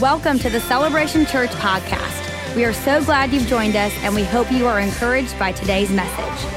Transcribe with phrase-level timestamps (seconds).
[0.00, 2.54] Welcome to the Celebration Church podcast.
[2.54, 5.90] We are so glad you've joined us, and we hope you are encouraged by today's
[5.90, 6.48] message.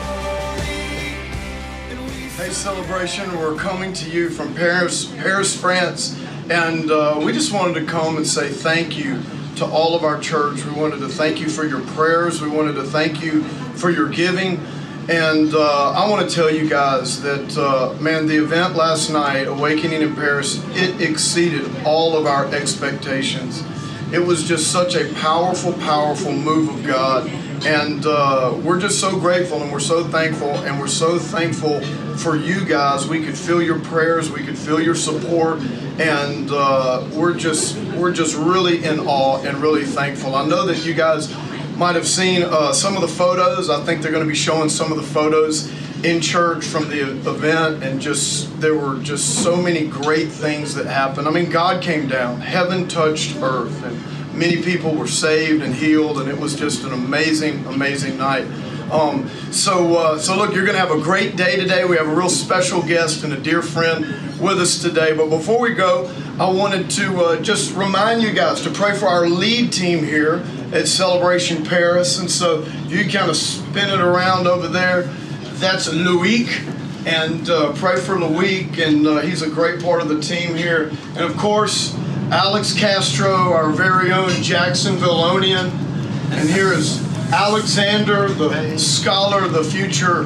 [2.37, 7.79] Hey, Celebration, we're coming to you from Paris, Paris, France, and uh, we just wanted
[7.79, 9.19] to come and say thank you
[9.55, 10.63] to all of our church.
[10.63, 12.43] We wanted to thank you for your prayers.
[12.43, 13.41] We wanted to thank you
[13.73, 14.57] for your giving.
[15.11, 19.45] And uh, I want to tell you guys that, uh, man, the event last night,
[19.45, 23.61] Awakening in Paris, it exceeded all of our expectations.
[24.13, 27.27] It was just such a powerful, powerful move of God.
[27.65, 31.81] And uh, we're just so grateful and we're so thankful and we're so thankful
[32.15, 33.05] for you guys.
[33.05, 35.59] We could feel your prayers, we could feel your support,
[35.99, 40.35] and uh, we're just we're just really in awe and really thankful.
[40.35, 41.31] I know that you guys
[41.81, 43.67] might have seen uh, some of the photos.
[43.67, 45.67] I think they're going to be showing some of the photos
[46.03, 50.85] in church from the event, and just there were just so many great things that
[50.85, 51.27] happened.
[51.27, 56.19] I mean, God came down, heaven touched earth, and many people were saved and healed,
[56.19, 58.45] and it was just an amazing, amazing night.
[58.91, 61.85] Um, so, uh, so look, you're going to have a great day today.
[61.85, 64.05] We have a real special guest and a dear friend
[64.39, 65.15] with us today.
[65.15, 69.05] But before we go, I wanted to uh, just remind you guys to pray for
[69.05, 72.17] our lead team here at Celebration Paris.
[72.17, 75.03] And so you kind of spin it around over there.
[75.59, 76.49] That's Loic.
[77.05, 80.89] And uh, pray for Loic, and uh, he's a great part of the team here.
[81.15, 81.95] And of course,
[82.31, 85.69] Alex Castro, our very own Jacksonvilleonian.
[86.31, 90.23] And here is Alexander, the scholar, the future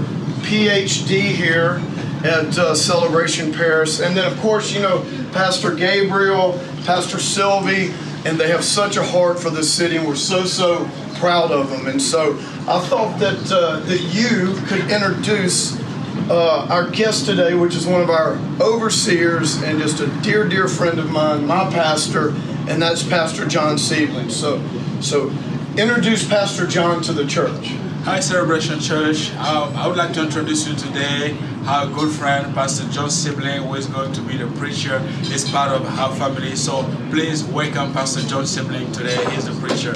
[0.48, 1.82] PhD here
[2.26, 4.00] at uh, Celebration Paris.
[4.00, 7.94] And then, of course, you know, Pastor Gabriel, Pastor Sylvie,
[8.26, 11.70] and they have such a heart for this city, and we're so, so proud of
[11.70, 11.88] them.
[11.88, 12.34] And so
[12.68, 15.80] I thought that, uh, that you could introduce
[16.28, 20.68] uh, our guest today, which is one of our overseers and just a dear, dear
[20.68, 22.30] friend of mine, my pastor,
[22.68, 24.32] and that's Pastor John Siebeling.
[24.32, 24.64] So,
[25.00, 25.30] so
[25.78, 27.68] introduce Pastor John to the church.
[28.06, 29.32] Hi, Celebration Church.
[29.36, 31.38] Um, I would like to introduce you today
[31.68, 35.72] our good friend, Pastor John Siebeling, who is going to be the preacher, is part
[35.72, 36.56] of our family.
[36.56, 39.18] So please welcome Pastor John Siebeling today.
[39.32, 39.94] He's the preacher.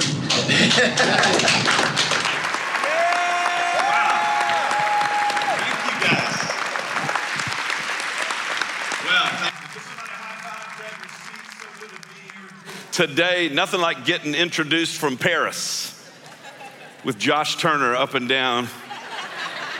[12.92, 15.96] Today, nothing like getting introduced from Paris
[17.04, 18.68] with Josh Turner up and down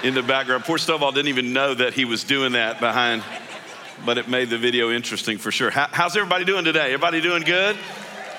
[0.03, 0.65] in the background.
[0.65, 3.23] Poor Stovall didn't even know that he was doing that behind,
[4.07, 5.71] but it made the video interesting for sure.
[5.71, 6.87] How, how's everybody doing today?
[6.87, 7.77] Everybody doing good?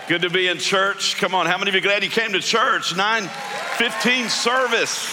[0.07, 1.17] Good to be in church.
[1.17, 2.95] Come on, how many of you glad you came to church?
[2.95, 5.05] 915 service.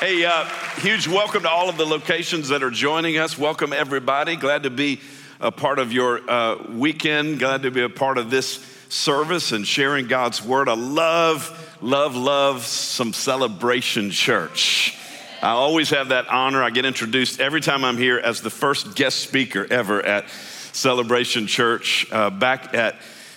[0.00, 3.36] Hey, uh, huge welcome to all of the locations that are joining us.
[3.36, 4.36] Welcome, everybody.
[4.36, 5.00] Glad to be
[5.40, 7.38] a part of your uh, weekend.
[7.38, 10.70] Glad to be a part of this service and sharing God's word.
[10.70, 14.96] I love, love, love some celebration church.
[15.42, 16.62] I always have that honor.
[16.62, 20.28] I get introduced every time I'm here as the first guest speaker ever at
[20.72, 22.96] Celebration Church uh, back at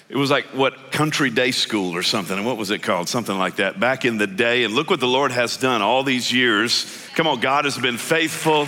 [0.09, 3.07] it was like what country day school or something and what was it called?
[3.07, 6.03] Something like that back in the day and look what the lord has done all
[6.03, 6.85] these years.
[7.15, 8.67] Come on god has been faithful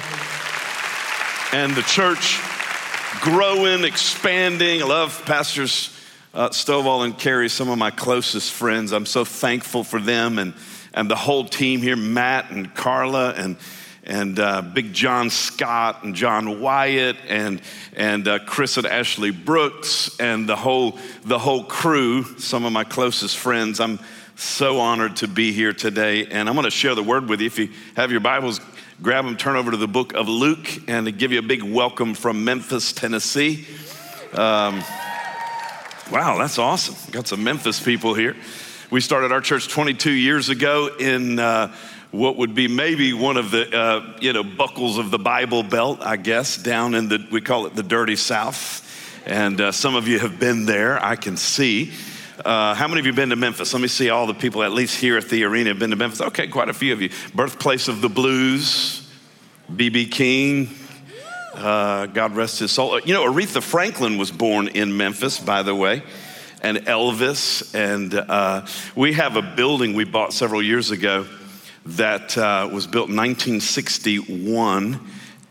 [1.52, 2.40] and the church
[3.20, 4.82] growing expanding.
[4.82, 5.92] I love pastors
[6.34, 8.94] uh, stovall and carrie some of my closest friends.
[8.94, 10.54] I'm so thankful for them and
[10.96, 13.58] and the whole team here Matt and Carla and
[14.08, 17.62] and uh, Big John Scott and John Wyatt and
[17.96, 22.84] and uh, Chris and Ashley Brooks and the whole the whole crew, some of my
[22.84, 23.80] closest friends.
[23.80, 24.00] I'm
[24.36, 27.48] so honored to be here today, and I'm going to share the word with you.
[27.48, 28.60] If you have your Bibles,
[29.02, 31.64] grab them, turn over to the book of Luke, and to give you a big
[31.64, 33.66] welcome from Memphis, Tennessee.
[34.34, 34.84] Um,
[36.12, 36.96] wow, that's awesome!
[37.12, 38.36] Got some Memphis people here.
[38.92, 41.74] We started our church 22 years ago in uh,
[42.12, 46.02] what would be maybe one of the uh, you know buckles of the Bible Belt,
[46.02, 48.84] I guess, down in the we call it the dirty South.
[49.26, 51.94] And uh, some of you have been there, I can see.
[52.44, 53.74] Uh, how many of you been to Memphis?
[53.74, 55.96] Let me see all the people, at least here at the arena, have been to
[55.96, 56.22] Memphis.
[56.22, 57.10] Okay, quite a few of you.
[57.34, 59.10] Birthplace of the blues,
[59.76, 60.10] B.B.
[60.10, 60.70] King,
[61.56, 63.00] uh, God rest his soul.
[63.00, 66.04] You know, Aretha Franklin was born in Memphis, by the way
[66.66, 67.76] and Elvis.
[67.76, 68.66] And uh,
[68.96, 71.28] we have a building we bought several years ago
[71.86, 75.00] that uh, was built in 1961.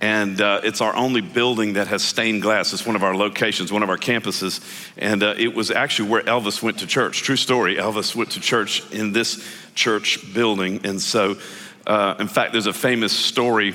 [0.01, 2.73] And uh, it's our only building that has stained glass.
[2.73, 4.61] It's one of our locations, one of our campuses.
[4.99, 7.23] And uh, it was actually where Elvis went to church.
[7.23, 7.77] True story.
[7.77, 10.81] Elvis went to church in this church building.
[10.85, 11.37] And so,
[11.87, 13.75] uh, in fact, there's a famous story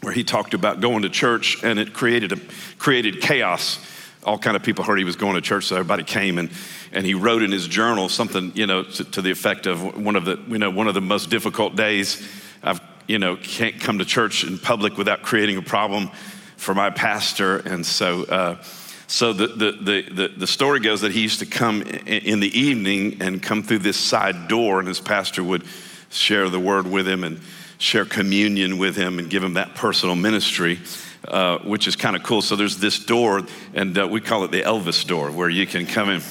[0.00, 2.40] where he talked about going to church and it created, a,
[2.78, 3.78] created chaos
[4.26, 6.50] all kind of people heard he was going to church, so everybody came and,
[6.92, 10.16] and he wrote in his journal something, you know, to, to the effect of one
[10.16, 12.20] of the, you know, one of the most difficult days
[12.62, 16.10] I've, you know, can't come to church in public without creating a problem
[16.56, 17.58] for my pastor.
[17.58, 18.62] And so, uh,
[19.06, 23.18] so the, the, the, the, story goes that he used to come in the evening
[23.20, 25.64] and come through this side door, and his pastor would
[26.10, 27.40] share the word with him and
[27.78, 30.80] share communion with him and give him that personal ministry.
[31.28, 32.40] Uh, which is kind of cool.
[32.40, 33.42] So there's this door,
[33.74, 36.22] and uh, we call it the Elvis door, where you can come in.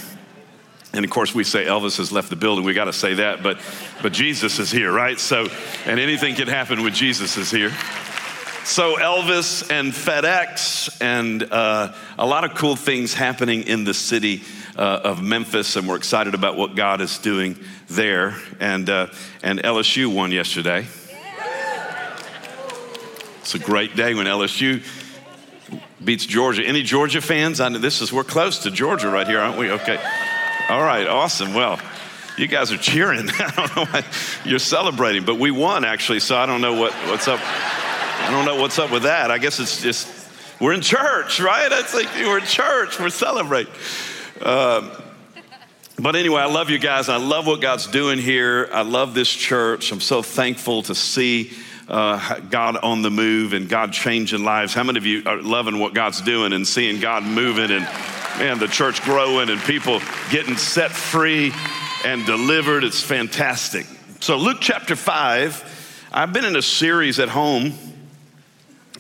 [0.94, 2.64] And of course, we say Elvis has left the building.
[2.64, 3.60] We got to say that, but
[4.02, 5.20] but Jesus is here, right?
[5.20, 5.48] So,
[5.86, 7.72] and anything can happen when Jesus is here.
[8.64, 14.42] So Elvis and FedEx and uh, a lot of cool things happening in the city
[14.78, 18.38] uh, of Memphis, and we're excited about what God is doing there.
[18.62, 19.08] And uh,
[19.44, 20.88] and LSU won yesterday.
[23.46, 24.82] It's a great day when LSU
[26.04, 26.64] beats Georgia.
[26.64, 27.62] Any Georgia fans?
[27.62, 29.70] I know this is we're close to Georgia right here, aren't we?
[29.70, 30.04] Okay.
[30.68, 31.54] All right, awesome.
[31.54, 31.80] Well,
[32.40, 33.30] you guys are cheering.
[33.34, 34.04] I don't know why
[34.46, 37.40] you're celebrating, but we won actually, so I don't know what, what's up.
[37.40, 39.30] I don't know what's up with that.
[39.30, 40.08] I guess it's just
[40.60, 41.72] we're in church, right?
[41.72, 43.00] It's like we're in church.
[43.00, 43.72] We're celebrating.
[44.42, 44.90] Um,
[46.00, 47.10] but anyway, I love you guys.
[47.10, 48.68] I love what God's doing here.
[48.74, 49.92] I love this church.
[49.92, 51.52] I'm so thankful to see
[51.88, 54.74] uh, God on the move and God changing lives.
[54.74, 57.84] How many of you are loving what God's doing and seeing God moving and
[58.40, 60.02] man, the church growing and people
[60.32, 61.54] getting set free
[62.04, 62.84] and delivered?
[62.84, 63.86] It's fantastic.
[64.20, 67.74] So, Luke chapter 5, I've been in a series at home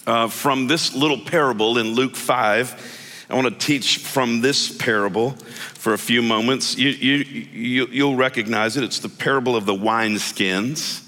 [0.05, 3.25] uh, from this little parable in Luke 5.
[3.29, 6.77] I want to teach from this parable for a few moments.
[6.77, 8.83] You, you, you, you'll recognize it.
[8.83, 11.04] It's the parable of the wineskins.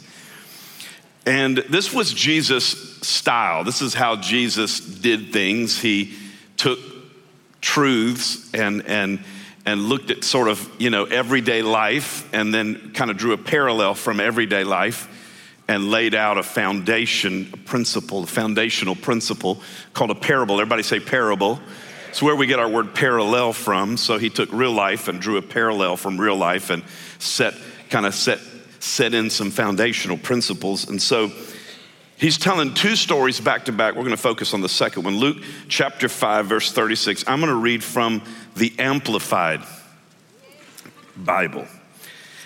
[1.27, 2.68] And this was Jesus'
[3.01, 3.65] style.
[3.65, 5.77] This is how Jesus did things.
[5.77, 6.13] He
[6.56, 6.79] took
[7.59, 9.19] truths and, and,
[9.65, 13.38] and looked at sort of, you know, everyday life and then kind of drew a
[13.38, 15.09] parallel from everyday life
[15.68, 19.62] and laid out a foundation a principle, a foundational principle
[19.94, 20.62] called a parable.
[20.62, 21.59] Everybody say parable.
[22.07, 23.97] It's where we get our word parallel from.
[23.97, 26.83] So he took real life and drew a parallel from real life and
[27.19, 27.53] set
[27.89, 28.39] kind of set
[28.79, 30.89] set in some foundational principles.
[30.89, 31.31] And so
[32.18, 33.95] he's telling two stories back to back.
[33.95, 35.18] We're going to focus on the second one.
[35.18, 35.38] Luke
[35.68, 37.24] chapter 5, verse 36.
[37.27, 38.21] I'm going to read from
[38.56, 39.62] the Amplified
[41.15, 41.65] Bible.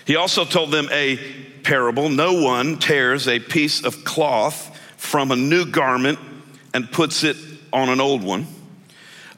[0.04, 1.16] He also told them a
[1.62, 6.18] parable No one tears a piece of cloth from a new garment
[6.74, 7.36] and puts it
[7.72, 8.46] on an old one.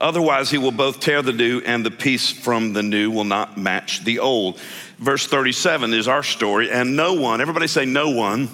[0.01, 3.57] Otherwise, he will both tear the new and the piece from the new will not
[3.57, 4.59] match the old.
[4.99, 8.49] Verse 37 is our story, and no one, everybody say, no one.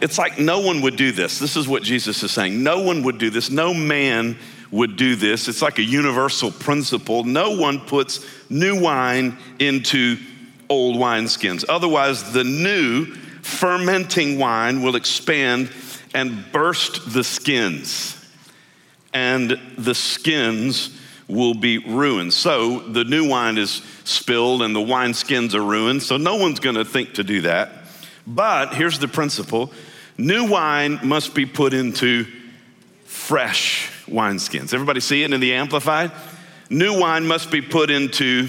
[0.00, 1.38] It's like no one would do this.
[1.38, 2.62] This is what Jesus is saying.
[2.62, 3.50] No one would do this.
[3.50, 4.36] No man
[4.72, 5.46] would do this.
[5.46, 7.22] It's like a universal principle.
[7.22, 10.16] No one puts new wine into
[10.68, 11.64] old wineskins.
[11.68, 13.06] Otherwise, the new
[13.42, 15.70] fermenting wine will expand
[16.14, 18.21] and burst the skins,
[19.12, 20.98] and the skins
[21.28, 22.32] will be ruined.
[22.32, 26.02] So the new wine is spilled and the wineskins are ruined.
[26.02, 27.72] So no one's going to think to do that.
[28.26, 29.72] But here's the principle
[30.18, 32.26] new wine must be put into
[33.04, 34.74] fresh wineskins.
[34.74, 36.12] Everybody see it in the Amplified?
[36.70, 38.48] New wine must be put into,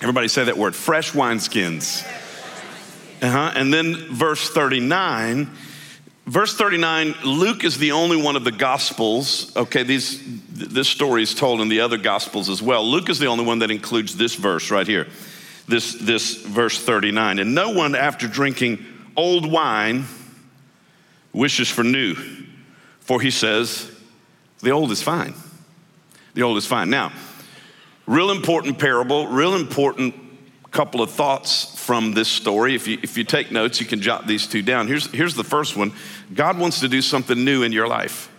[0.00, 2.06] everybody say that word, fresh wineskins.
[3.22, 3.52] Uh-huh.
[3.54, 5.50] And then verse 39
[6.32, 9.54] Verse 39, Luke is the only one of the Gospels.
[9.54, 12.82] Okay, these, this story is told in the other Gospels as well.
[12.90, 15.08] Luke is the only one that includes this verse right here,
[15.68, 17.38] this, this verse 39.
[17.38, 18.82] And no one, after drinking
[19.14, 20.06] old wine,
[21.34, 22.14] wishes for new,
[23.00, 23.90] for he says,
[24.60, 25.34] the old is fine.
[26.32, 26.88] The old is fine.
[26.88, 27.12] Now,
[28.06, 30.14] real important parable, real important
[30.72, 32.74] couple of thoughts from this story.
[32.74, 34.88] If you, if you take notes, you can jot these two down.
[34.88, 35.92] Here's, here's the first one
[36.34, 38.30] God wants to do something new in your life.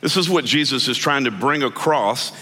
[0.00, 2.32] This is what Jesus is trying to bring across.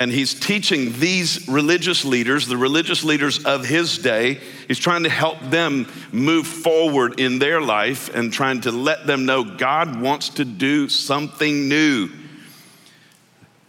[0.00, 5.08] And he's teaching these religious leaders, the religious leaders of his day, he's trying to
[5.08, 10.30] help them move forward in their life and trying to let them know God wants
[10.30, 12.10] to do something new.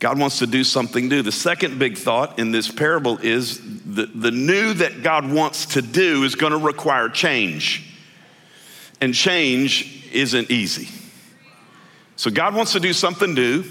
[0.05, 1.23] God wants to do something new.
[1.23, 5.81] The second big thought in this parable is the, the new that God wants to
[5.81, 7.91] do is going to require change.
[9.01, 10.89] And change isn't easy.
[12.17, 13.63] So God wants to do something new,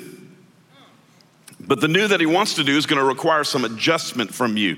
[1.61, 4.57] but the new that He wants to do is going to require some adjustment from
[4.57, 4.77] you,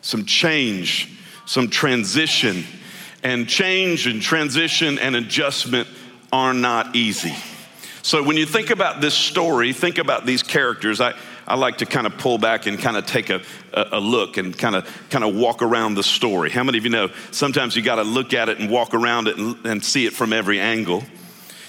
[0.00, 2.64] some change, some transition.
[3.22, 5.86] And change and transition and adjustment
[6.32, 7.36] are not easy.
[8.06, 11.00] So when you think about this story, think about these characters.
[11.00, 13.42] I, I like to kind of pull back and kind of take a,
[13.74, 16.50] a, look and kind of kind of walk around the story.
[16.50, 19.26] How many of you know sometimes you got to look at it and walk around
[19.26, 21.02] it and, and see it from every angle?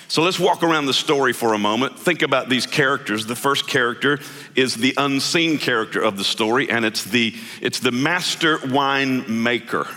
[0.09, 1.97] So let's walk around the story for a moment.
[1.97, 3.25] Think about these characters.
[3.25, 4.19] The first character
[4.55, 9.87] is the unseen character of the story, and it's the, it's the master wine maker.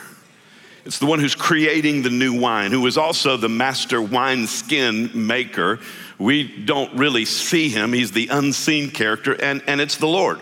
[0.87, 5.11] It's the one who's creating the new wine, who is also the master wine skin
[5.15, 5.79] maker.
[6.21, 10.39] We don't really see him, he's the unseen character, and, and it's the Lord.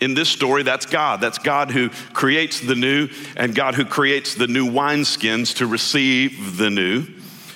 [0.00, 1.20] In this story, that's God.
[1.20, 6.58] That's God who creates the new and God who creates the new wineskins to receive
[6.58, 7.06] the new.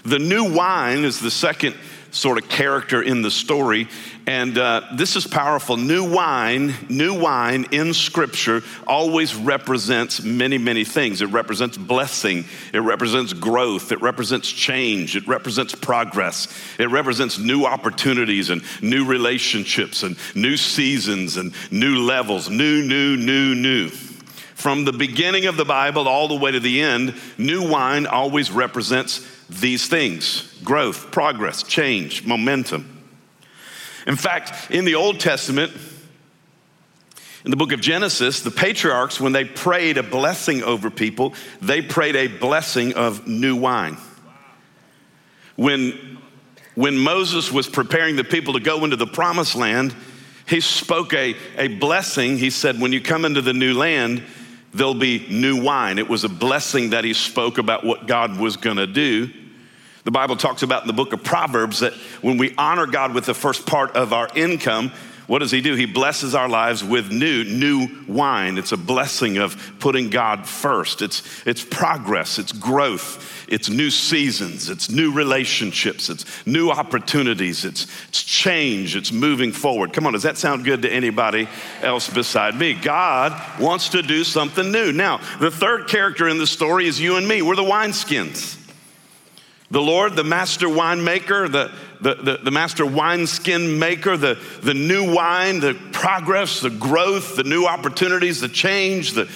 [0.05, 1.77] The new wine is the second
[2.11, 3.89] sort of character in the story.
[4.27, 5.77] And uh, this is powerful.
[5.77, 11.23] New wine, new wine in Scripture always represents many, many things.
[11.23, 16.49] It represents blessing, it represents growth, it represents change, it represents progress,
[16.79, 22.51] it represents new opportunities and new relationships and new seasons and new levels.
[22.51, 23.89] New, new, new, new.
[24.59, 28.51] From the beginning of the Bible all the way to the end, new wine always
[28.51, 32.95] represents these things growth, progress, change, momentum.
[34.07, 35.73] In fact, in the Old Testament,
[37.45, 41.81] in the book of Genesis, the patriarchs, when they prayed a blessing over people, they
[41.83, 43.97] prayed a blessing of new wine.
[45.57, 46.19] When,
[46.75, 49.95] when Moses was preparing the people to go into the promised land,
[50.47, 52.39] he spoke a, a blessing.
[52.39, 54.23] He said, When you come into the new land,
[54.79, 55.99] there'll be new wine.
[55.99, 59.31] It was a blessing that he spoke about what God was going to do.
[60.05, 61.93] The Bible talks about in the book of Proverbs that
[62.23, 64.93] when we honor God with the first part of our income,
[65.29, 65.75] what does he do?
[65.75, 68.57] He blesses our lives with new, new wine.
[68.57, 71.03] It's a blessing of putting God first.
[71.03, 77.87] It's, it's progress, it's growth, it's new seasons, it's new relationships, it's new opportunities, it's,
[78.09, 79.93] it's change, it's moving forward.
[79.93, 81.47] Come on, does that sound good to anybody
[81.83, 82.73] else beside me?
[82.73, 84.93] God wants to do something new.
[84.93, 87.43] Now, the third character in the story is you and me.
[87.43, 88.58] We're the wineskins.
[89.71, 91.71] The Lord, the master winemaker, the,
[92.01, 97.45] the, the, the, master wineskin maker, the, the new wine, the progress, the growth, the
[97.45, 99.31] new opportunities, the change, the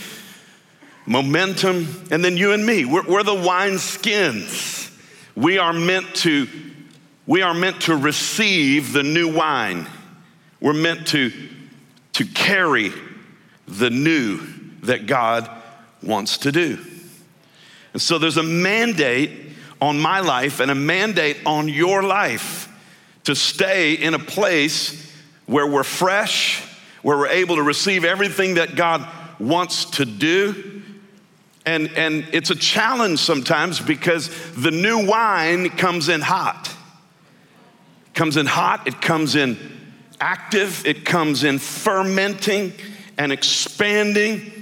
[1.04, 1.86] momentum.
[2.10, 4.90] And then you and me, we're, we're the wineskins.
[5.34, 6.48] We are meant to,
[7.26, 9.86] we are meant to receive the new wine.
[10.60, 11.30] We're meant to,
[12.14, 12.92] to carry
[13.68, 14.40] the new
[14.82, 15.50] that God
[16.02, 16.78] wants to do.
[17.92, 19.41] And so there's a mandate
[19.82, 22.72] on my life and a mandate on your life
[23.24, 25.12] to stay in a place
[25.46, 26.62] where we're fresh,
[27.02, 29.04] where we're able to receive everything that God
[29.40, 30.82] wants to do.
[31.66, 36.72] And, and it's a challenge sometimes because the new wine comes in hot.
[38.06, 39.58] It comes in hot, it comes in
[40.20, 42.72] active, it comes in fermenting
[43.18, 44.52] and expanding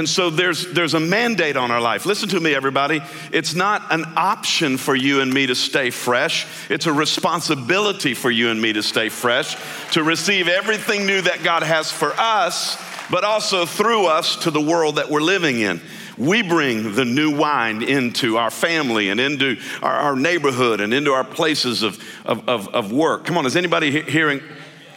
[0.00, 2.06] and so there's, there's a mandate on our life.
[2.06, 3.02] Listen to me, everybody.
[3.32, 8.30] It's not an option for you and me to stay fresh, it's a responsibility for
[8.30, 9.56] you and me to stay fresh,
[9.92, 14.60] to receive everything new that God has for us, but also through us to the
[14.60, 15.82] world that we're living in.
[16.16, 21.12] We bring the new wine into our family and into our, our neighborhood and into
[21.12, 23.26] our places of, of, of, of work.
[23.26, 24.40] Come on, is anybody he- hearing,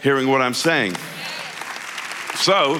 [0.01, 0.95] hearing what I'm saying?
[2.35, 2.79] So,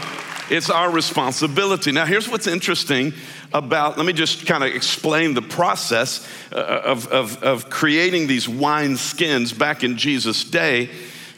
[0.50, 1.92] it's our responsibility.
[1.92, 3.14] Now, here's what's interesting
[3.54, 8.48] about, let me just kind of explain the process uh, of, of, of creating these
[8.50, 10.90] wine skins back in Jesus' day.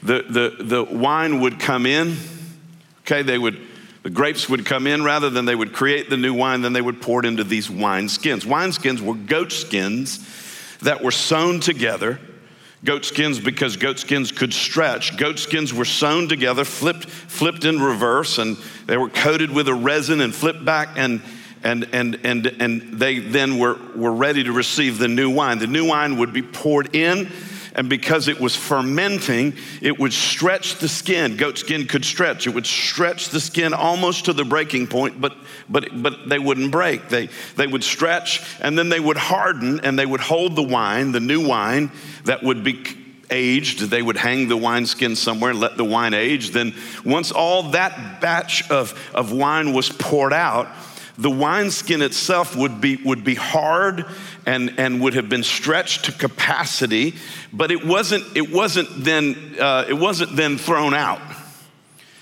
[0.04, 2.16] The, the, the wine would come in,
[3.02, 3.60] okay, they would,
[4.04, 6.82] the grapes would come in rather than they would create the new wine, then they
[6.82, 8.46] would pour it into these wine skins.
[8.46, 12.20] Wine skins were goat skins that were sewn together
[12.86, 15.18] goat skins because goat skins could stretch.
[15.18, 19.74] Goat skins were sewn together, flipped, flipped in reverse, and they were coated with a
[19.74, 21.22] resin and flipped back, and
[21.64, 25.58] and and and and they then were were ready to receive the new wine.
[25.58, 27.32] The new wine would be poured in.
[27.76, 31.36] And because it was fermenting, it would stretch the skin.
[31.36, 32.48] Goat skin could stretch.
[32.48, 35.36] It would stretch the skin almost to the breaking point, but,
[35.70, 37.10] but, but they wouldn't break.
[37.10, 41.12] They, they would stretch and then they would harden and they would hold the wine,
[41.12, 41.92] the new wine,
[42.24, 42.82] that would be
[43.30, 43.80] aged.
[43.82, 46.52] They would hang the wineskin somewhere and let the wine age.
[46.52, 50.70] Then, once all that batch of, of wine was poured out,
[51.18, 54.06] the wineskin itself would be, would be hard
[54.46, 57.16] and, and would have been stretched to capacity,
[57.52, 61.22] but it wasn't, it wasn't, then, uh, it wasn't then thrown out.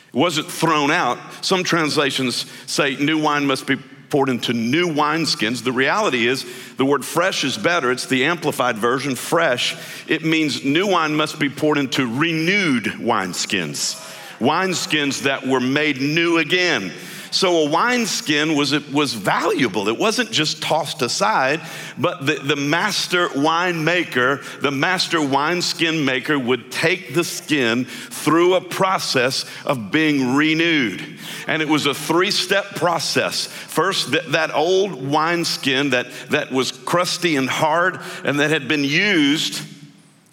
[0.08, 1.18] It wasn't thrown out.
[1.44, 3.78] Some translations say new wine must be
[4.10, 5.64] poured into new wineskins.
[5.64, 6.46] The reality is,
[6.78, 7.92] the word fresh is better.
[7.92, 9.76] It's the amplified version, fresh.
[10.08, 14.12] It means new wine must be poured into renewed wineskins
[14.44, 16.92] wineskins that were made new again.
[17.34, 19.88] So a wineskin was, was valuable.
[19.88, 21.62] It wasn't just tossed aside,
[21.98, 28.62] but the, the master winemaker, the master wineskin maker would take the skin through a
[28.62, 31.04] process of being renewed.
[31.48, 33.48] And it was a three step process.
[33.48, 38.84] First, that, that old wineskin that, that was crusty and hard and that had been
[38.84, 39.60] used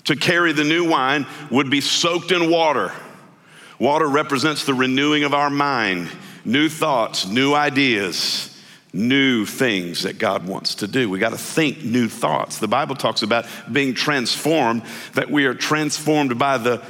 [0.04, 2.92] to carry the new wine would be soaked in water.
[3.78, 6.11] Water represents the renewing of our mind
[6.44, 8.47] new thoughts, new ideas,
[8.92, 11.09] new things that God wants to do.
[11.09, 12.59] We got to think new thoughts.
[12.59, 14.82] The Bible talks about being transformed,
[15.14, 16.82] that we are transformed by the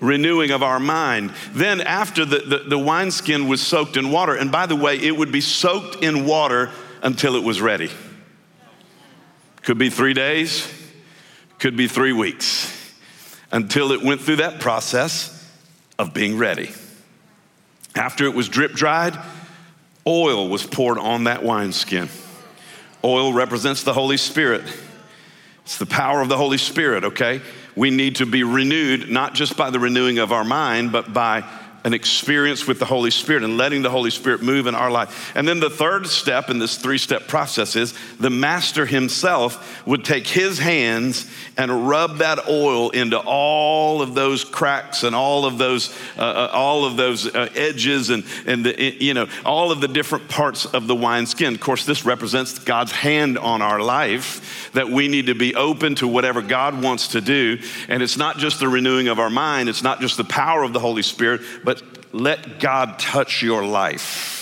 [0.00, 1.32] renewing of our mind.
[1.52, 5.16] Then, after the, the, the wineskin was soaked in water, and by the way, it
[5.16, 6.70] would be soaked in water
[7.02, 7.90] until it was ready.
[9.62, 10.72] Could be three days,
[11.58, 12.74] could be three weeks,
[13.52, 15.36] until it went through that process
[15.98, 16.70] of being ready.
[17.94, 19.18] After it was drip dried,
[20.06, 22.08] oil was poured on that wineskin.
[23.02, 24.62] Oil represents the Holy Spirit.
[25.64, 27.40] It's the power of the Holy Spirit, okay?
[27.76, 31.44] We need to be renewed, not just by the renewing of our mind, but by
[31.84, 35.32] an experience with the Holy Spirit and letting the Holy Spirit move in our life.
[35.34, 40.04] And then the third step in this three step process is the master himself would
[40.04, 45.58] take his hands and rub that oil into all of those cracks and all of
[45.58, 49.80] those, uh, uh, all of those uh, edges and, and the, you know, all of
[49.80, 51.54] the different parts of the wineskin.
[51.54, 55.94] Of course, this represents God's hand on our life that we need to be open
[55.96, 57.58] to whatever God wants to do.
[57.88, 60.72] And it's not just the renewing of our mind, it's not just the power of
[60.72, 61.69] the Holy Spirit, but
[62.12, 64.38] let God touch your life.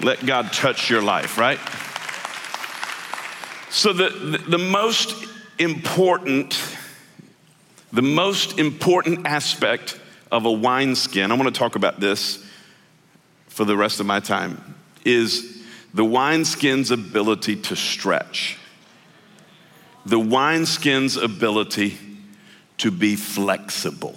[0.00, 1.58] Let God touch your life, right?
[3.70, 5.14] So, the, the, the most
[5.58, 6.60] important,
[7.92, 10.00] the most important aspect
[10.32, 12.44] of a wineskin, I want to talk about this
[13.48, 14.74] for the rest of my time,
[15.04, 15.62] is
[15.92, 18.56] the wineskin's ability to stretch.
[20.06, 21.98] The wineskin's ability
[22.78, 24.14] to be flexible.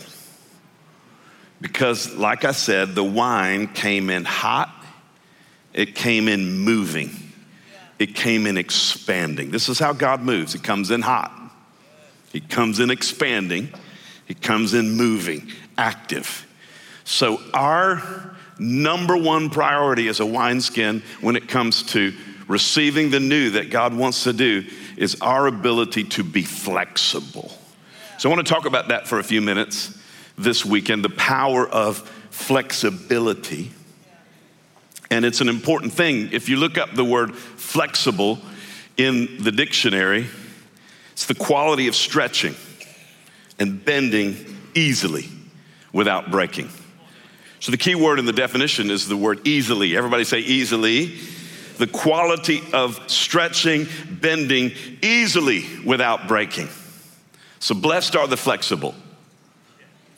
[1.64, 4.70] Because, like I said, the wine came in hot,
[5.72, 7.10] it came in moving,
[7.98, 9.50] it came in expanding.
[9.50, 10.56] This is how God moves.
[10.56, 11.32] It comes in hot,
[12.34, 13.70] He comes in expanding,
[14.26, 16.46] He comes in moving, active.
[17.06, 22.14] So, our number one priority as a wineskin when it comes to
[22.50, 24.66] receiving the new that God wants to do
[24.98, 27.58] is our ability to be flexible.
[28.18, 29.98] So, I want to talk about that for a few minutes
[30.38, 31.98] this weekend the power of
[32.30, 33.72] flexibility.
[35.12, 36.30] And it's an important thing.
[36.32, 38.40] If you look up the word flexible
[38.98, 40.28] in the dictionary,
[41.12, 42.56] it's the quality of stretching
[43.60, 44.36] and bending
[44.74, 45.30] easily
[45.92, 46.70] without breaking.
[47.60, 49.96] So the key word in the definition is the word easily.
[49.96, 51.18] Everybody say easily.
[51.78, 56.70] The quality of stretching, bending easily without breaking.
[57.60, 58.96] So blessed are the flexible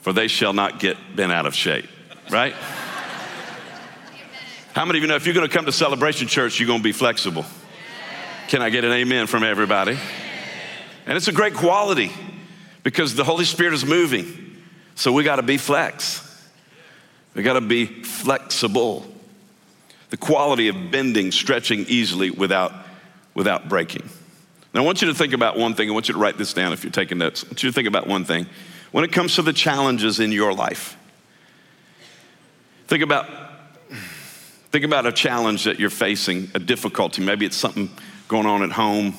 [0.06, 1.84] for they shall not get bent out of shape,
[2.30, 2.52] right?
[4.72, 6.78] How many of you know if you're going to come to Celebration Church, you're going
[6.78, 7.44] to be flexible?
[8.46, 9.98] Can I get an amen from everybody?
[11.06, 12.12] And it's a great quality
[12.84, 14.62] because the Holy Spirit is moving.
[14.94, 16.22] So we got to be flex.
[17.34, 19.04] We got to be flexible.
[20.10, 22.72] The quality of bending, stretching easily without,
[23.34, 24.08] without breaking.
[24.72, 25.90] Now, I want you to think about one thing.
[25.90, 27.42] I want you to write this down if you're taking notes.
[27.42, 28.46] I want you to think about one thing
[28.96, 30.96] when it comes to the challenges in your life.
[32.86, 33.28] Think about,
[34.70, 37.22] think about a challenge that you're facing, a difficulty.
[37.22, 37.90] Maybe it's something
[38.26, 39.14] going on at home,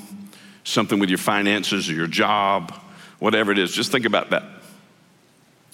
[0.63, 2.74] something with your finances or your job,
[3.20, 3.72] whatever it is.
[3.72, 4.42] Just think about that.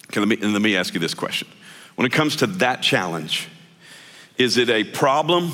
[0.08, 1.48] Okay, let me, and let me ask you this question.
[1.94, 3.48] When it comes to that challenge,
[4.36, 5.50] is it a problem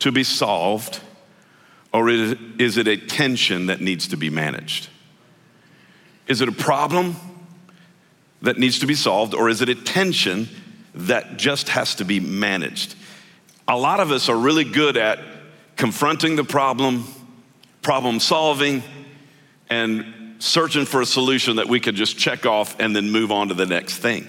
[0.00, 1.00] to be solved
[1.92, 4.88] or is it a tension that needs to be managed?
[6.26, 7.14] Is it a problem
[8.42, 10.48] that needs to be solved, or is it a tension
[10.94, 12.94] that just has to be managed?
[13.68, 15.20] A lot of us are really good at
[15.76, 17.04] confronting the problem,
[17.82, 18.82] problem solving,
[19.68, 23.48] and searching for a solution that we can just check off and then move on
[23.48, 24.26] to the next thing.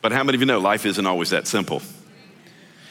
[0.00, 1.82] But how many of you know life isn't always that simple?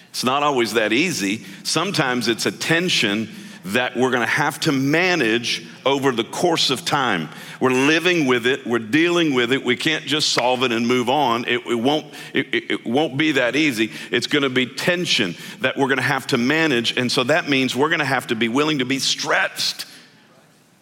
[0.10, 1.46] It's not always that easy.
[1.64, 3.30] Sometimes it's a tension
[3.64, 7.30] that we're going to have to manage over the course of time.
[7.60, 9.64] We're living with it, we're dealing with it.
[9.64, 11.46] We can't just solve it and move on.
[11.46, 13.92] It, it won't, it, it won't be that easy.
[14.10, 16.98] It's going to be tension that we're going to have to manage.
[16.98, 19.86] And so that means we're going to have to be willing to be stretched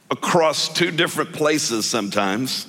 [0.09, 2.65] across two different places sometimes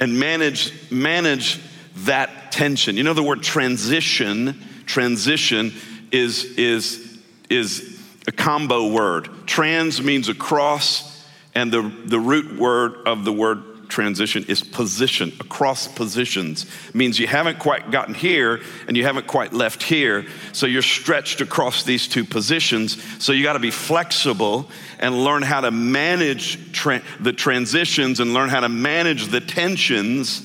[0.00, 1.60] and manage, manage
[1.98, 2.96] that tension.
[2.96, 5.72] You know, the word transition, transition
[6.12, 7.17] is, is,
[7.50, 9.28] is a combo word.
[9.46, 15.88] Trans means across, and the, the root word of the word transition is position, across
[15.88, 16.66] positions.
[16.94, 20.26] means you haven't quite gotten here and you haven't quite left here.
[20.52, 23.02] So you're stretched across these two positions.
[23.22, 28.34] So you got to be flexible and learn how to manage tra- the transitions and
[28.34, 30.42] learn how to manage the tensions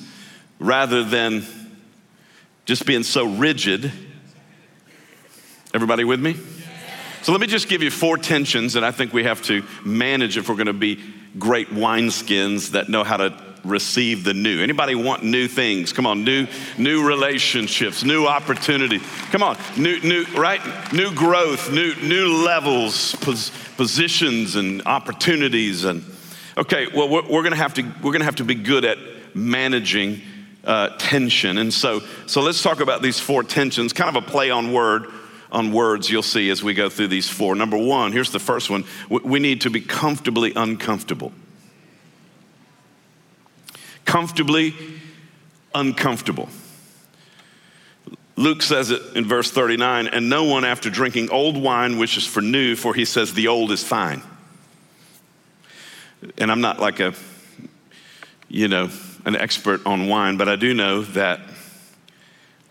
[0.60, 1.46] rather than
[2.66, 3.92] just being so rigid.
[5.74, 6.38] Everybody with me?
[7.24, 10.36] So let me just give you four tensions that I think we have to manage
[10.36, 11.00] if we're going to be
[11.40, 13.34] great wineskins that know how to
[13.64, 14.62] receive the new.
[14.62, 15.94] Anybody want new things?
[15.94, 19.00] Come on, new new relationships, new opportunity.
[19.32, 20.60] Come on, new new right?
[20.92, 26.04] New growth, new new levels, pos, positions and opportunities and
[26.58, 28.84] okay, well we're, we're going to have to we're going to have to be good
[28.84, 28.98] at
[29.34, 30.20] managing
[30.66, 31.58] uh, tension.
[31.58, 35.06] And so so let's talk about these four tensions, kind of a play on word
[35.54, 37.56] on words you'll see as we go through these four.
[37.56, 41.32] Number one, here's the first one we need to be comfortably uncomfortable.
[44.04, 44.74] Comfortably
[45.74, 46.50] uncomfortable.
[48.36, 52.42] Luke says it in verse 39 and no one after drinking old wine wishes for
[52.42, 54.24] new, for he says the old is fine.
[56.40, 57.14] And I'm not like a,
[58.50, 58.90] you know,
[59.26, 61.42] an expert on wine, but I do know that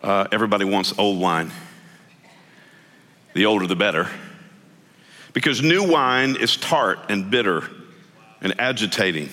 [0.01, 1.51] uh, everybody wants old wine
[3.33, 4.09] the older the better.
[5.33, 7.67] Because new wine is tart and bitter
[8.41, 9.29] and agitating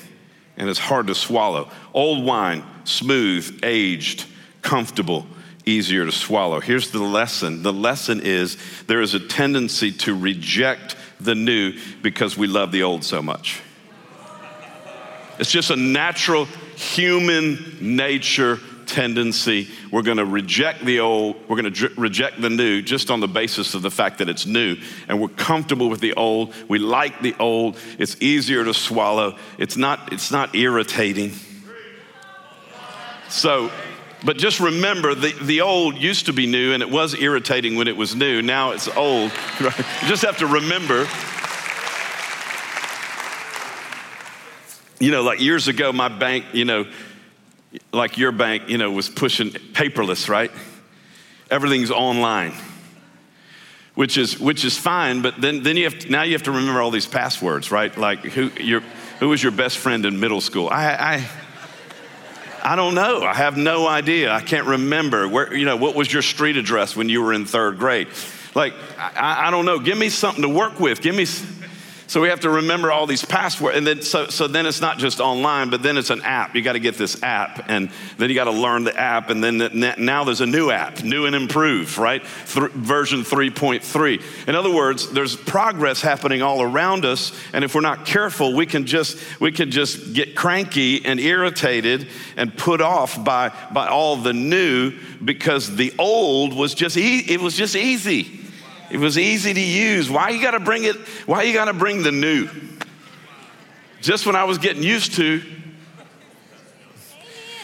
[0.61, 1.71] and it's hard to swallow.
[1.95, 4.27] Old wine, smooth, aged,
[4.61, 5.27] comfortable,
[5.65, 6.61] easier to swallow.
[6.61, 12.37] Here's the lesson the lesson is there is a tendency to reject the new because
[12.37, 13.63] we love the old so much.
[15.39, 16.45] It's just a natural
[16.77, 18.61] human nature
[18.91, 19.69] tendency.
[19.91, 23.21] We're going to reject the old, we're going to dr- reject the new just on
[23.21, 24.77] the basis of the fact that it's new.
[25.09, 26.53] And we're comfortable with the old.
[26.69, 27.79] We like the old.
[27.99, 29.37] It's easier to swallow.
[29.59, 31.33] It's not, it's not irritating.
[33.29, 33.71] So,
[34.25, 37.89] but just remember the, the old used to be new and it was irritating when
[37.89, 38.43] it was new.
[38.43, 39.33] Now it's old.
[39.61, 39.79] Right?
[39.79, 41.07] You just have to remember.
[44.99, 46.87] You know, like years ago, my bank, you know,
[47.93, 50.51] like your bank, you know, was pushing paperless, right?
[51.51, 52.53] Everything's online,
[53.95, 55.23] which is which is fine.
[55.23, 57.97] But then then you have to, now you have to remember all these passwords, right?
[57.97, 58.81] Like who your
[59.19, 60.69] who was your best friend in middle school?
[60.69, 60.95] I.
[60.95, 61.29] I
[62.63, 63.23] I don't know.
[63.23, 64.31] I have no idea.
[64.31, 67.47] I can't remember where, you know, what was your street address when you were in
[67.47, 68.09] third grade?
[68.55, 69.79] Like, I, I don't know.
[69.79, 71.01] Give me something to work with.
[71.01, 71.25] Give me,
[72.11, 73.77] so we have to remember all these passwords.
[73.77, 76.57] And then, so, so then it's not just online, but then it's an app.
[76.57, 77.67] You got to get this app.
[77.69, 79.31] And then you got to learn the app.
[79.31, 82.21] And then the, now there's a new app, new and improved, right?
[82.49, 84.49] Th- version 3.3.
[84.49, 87.33] In other words, there's progress happening all around us.
[87.53, 92.09] And if we're not careful, we can just, we can just get cranky and irritated
[92.37, 94.95] and put off by, by all the new
[95.25, 98.40] because the old was just, e- it was just easy.
[98.91, 100.11] It was easy to use.
[100.11, 100.97] Why you got to bring it?
[101.27, 102.49] Why you got to bring the new?
[104.01, 105.43] Just when I was getting used to.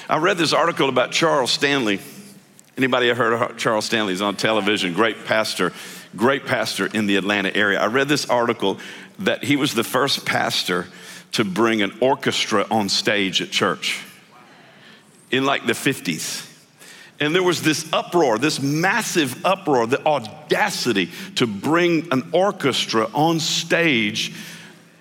[0.08, 1.98] I read this article about Charles Stanley.
[2.76, 4.12] Anybody ever heard of Charles Stanley?
[4.12, 4.92] He's on television.
[4.92, 5.72] Great pastor,
[6.14, 7.80] great pastor in the Atlanta area.
[7.80, 8.78] I read this article
[9.20, 10.86] that he was the first pastor
[11.32, 14.04] to bring an orchestra on stage at church
[15.30, 16.45] in like the 50s.
[17.18, 23.40] And there was this uproar, this massive uproar, the audacity to bring an orchestra on
[23.40, 24.34] stage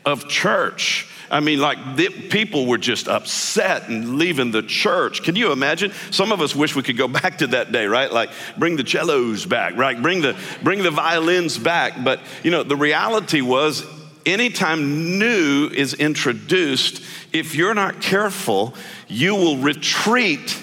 [0.06, 1.10] of church.
[1.30, 5.24] I mean, like the, people were just upset and leaving the church.
[5.24, 5.92] Can you imagine?
[6.12, 8.12] Some of us wish we could go back to that day, right?
[8.12, 10.02] Like bring the cellos back, right?
[10.02, 12.04] Bring the bring the violins back.
[12.04, 13.84] But you know, the reality was
[14.26, 17.02] anytime new is introduced,
[17.34, 18.74] if you're not careful,
[19.08, 20.62] you will retreat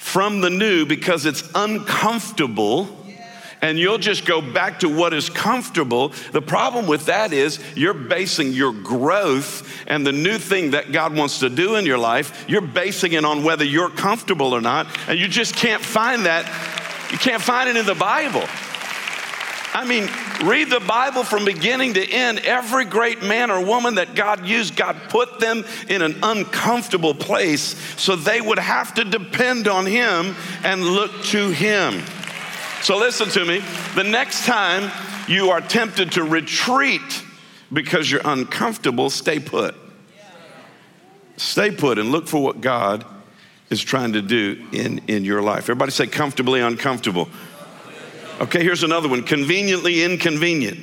[0.00, 2.88] from the new because it's uncomfortable
[3.60, 6.08] and you'll just go back to what is comfortable.
[6.32, 11.14] The problem with that is you're basing your growth and the new thing that God
[11.14, 14.86] wants to do in your life, you're basing it on whether you're comfortable or not,
[15.06, 16.46] and you just can't find that.
[17.12, 18.46] You can't find it in the Bible.
[19.72, 20.08] I mean,
[20.48, 22.40] read the Bible from beginning to end.
[22.40, 27.76] Every great man or woman that God used, God put them in an uncomfortable place
[28.00, 32.02] so they would have to depend on Him and look to Him.
[32.82, 33.62] So, listen to me.
[33.94, 34.90] The next time
[35.28, 37.22] you are tempted to retreat
[37.72, 39.76] because you're uncomfortable, stay put.
[41.36, 43.04] Stay put and look for what God
[43.70, 45.64] is trying to do in, in your life.
[45.64, 47.28] Everybody say comfortably uncomfortable.
[48.40, 50.78] Okay, here's another one conveniently inconvenient.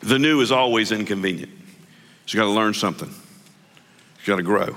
[0.00, 1.52] The new is always inconvenient.
[2.26, 4.76] So you got to learn something, you got to grow.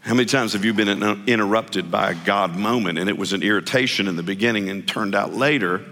[0.00, 0.88] How many times have you been
[1.26, 5.14] interrupted by a God moment and it was an irritation in the beginning and turned
[5.14, 5.82] out later?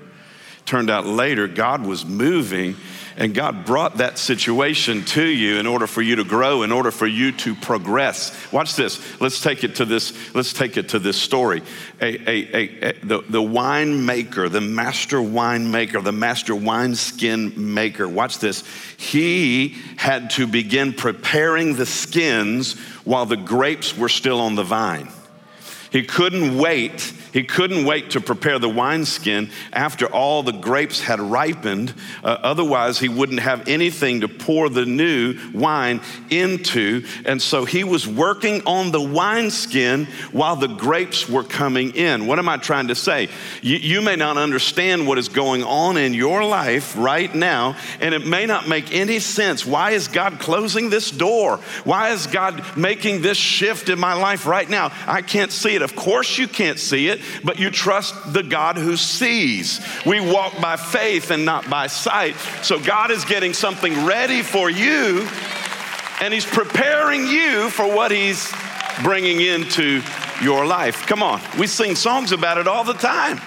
[0.64, 2.76] Turned out later, God was moving
[3.16, 6.90] and God brought that situation to you in order for you to grow, in order
[6.90, 8.52] for you to progress.
[8.52, 9.20] Watch this.
[9.20, 10.34] Let's take it to this.
[10.34, 11.62] Let's take it to this story.
[12.00, 18.08] A, a, a, the, the wine maker, the master wine maker, the master wineskin maker.
[18.08, 18.64] Watch this.
[18.96, 25.08] He had to begin preparing the skins while the grapes were still on the vine.
[25.90, 31.18] He couldn't wait he couldn't wait to prepare the wineskin after all the grapes had
[31.18, 31.94] ripened.
[32.22, 37.06] Uh, otherwise, he wouldn't have anything to pour the new wine into.
[37.24, 42.26] And so he was working on the wineskin while the grapes were coming in.
[42.26, 43.28] What am I trying to say?
[43.62, 48.14] You, you may not understand what is going on in your life right now, and
[48.14, 49.64] it may not make any sense.
[49.64, 51.58] Why is God closing this door?
[51.84, 54.92] Why is God making this shift in my life right now?
[55.06, 55.82] I can't see it.
[55.82, 59.80] Of course, you can't see it but you trust the God who sees.
[60.06, 62.36] We walk by faith and not by sight.
[62.62, 65.28] So God is getting something ready for you,
[66.20, 68.52] and He's preparing you for what He's
[69.02, 70.02] bringing into
[70.42, 71.06] your life.
[71.06, 73.40] Come on, we sing songs about it all the time.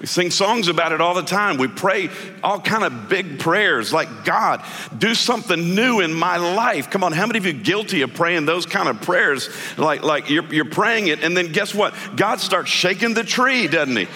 [0.00, 1.56] We sing songs about it all the time.
[1.56, 2.08] We pray
[2.42, 4.64] all kind of big prayers like, God,
[4.96, 6.88] do something new in my life.
[6.90, 9.48] Come on, how many of you guilty of praying those kind of prayers?
[9.76, 11.94] Like, like you're, you're praying it, and then guess what?
[12.16, 14.06] God starts shaking the tree, doesn't he?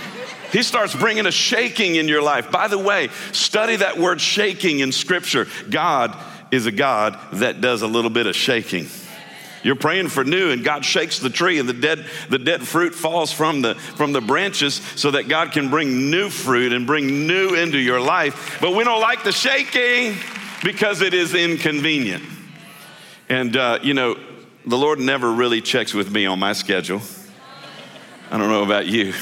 [0.53, 2.51] He starts bringing a shaking in your life.
[2.51, 5.49] By the way, study that word shaking in Scripture.
[5.71, 6.17] God
[6.51, 8.87] is a God that does a little bit of shaking.
[9.63, 12.95] You're praying for new, and God shakes the tree, and the dead, the dead fruit
[12.95, 17.27] falls from the, from the branches so that God can bring new fruit and bring
[17.27, 18.59] new into your life.
[18.61, 20.17] But we don't like the shaking
[20.65, 22.25] because it is inconvenient.
[23.29, 24.19] And, uh, you know,
[24.67, 27.01] the Lord never really checks with me on my schedule.
[28.31, 29.15] I don't know about you.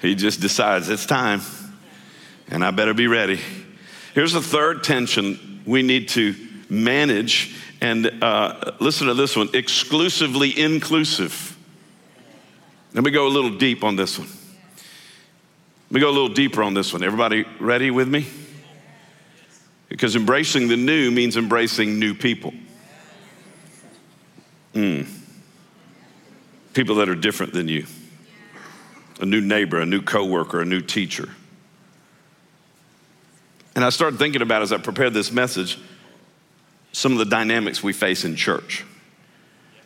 [0.00, 1.40] He just decides it's time,
[2.48, 3.40] and I better be ready.
[4.14, 6.34] Here's the third tension we need to
[6.68, 11.56] manage and uh, listen to this one exclusively inclusive.
[12.94, 14.28] Let me go a little deep on this one.
[15.88, 17.02] Let me go a little deeper on this one.
[17.02, 18.26] Everybody ready with me?
[19.88, 22.52] Because embracing the new means embracing new people.
[24.74, 25.08] Mm.
[26.74, 27.86] People that are different than you.
[29.20, 31.28] A new neighbor, a new coworker, a new teacher.
[33.74, 35.78] And I started thinking about as I prepared this message
[36.96, 38.82] some of the dynamics we face in church.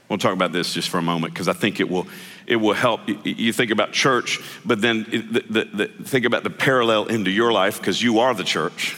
[0.09, 2.07] We'll talk about this just for a moment because I think it will,
[2.46, 3.01] it will help.
[3.25, 7.51] You think about church, but then the, the, the, think about the parallel into your
[7.51, 8.96] life because you are the church.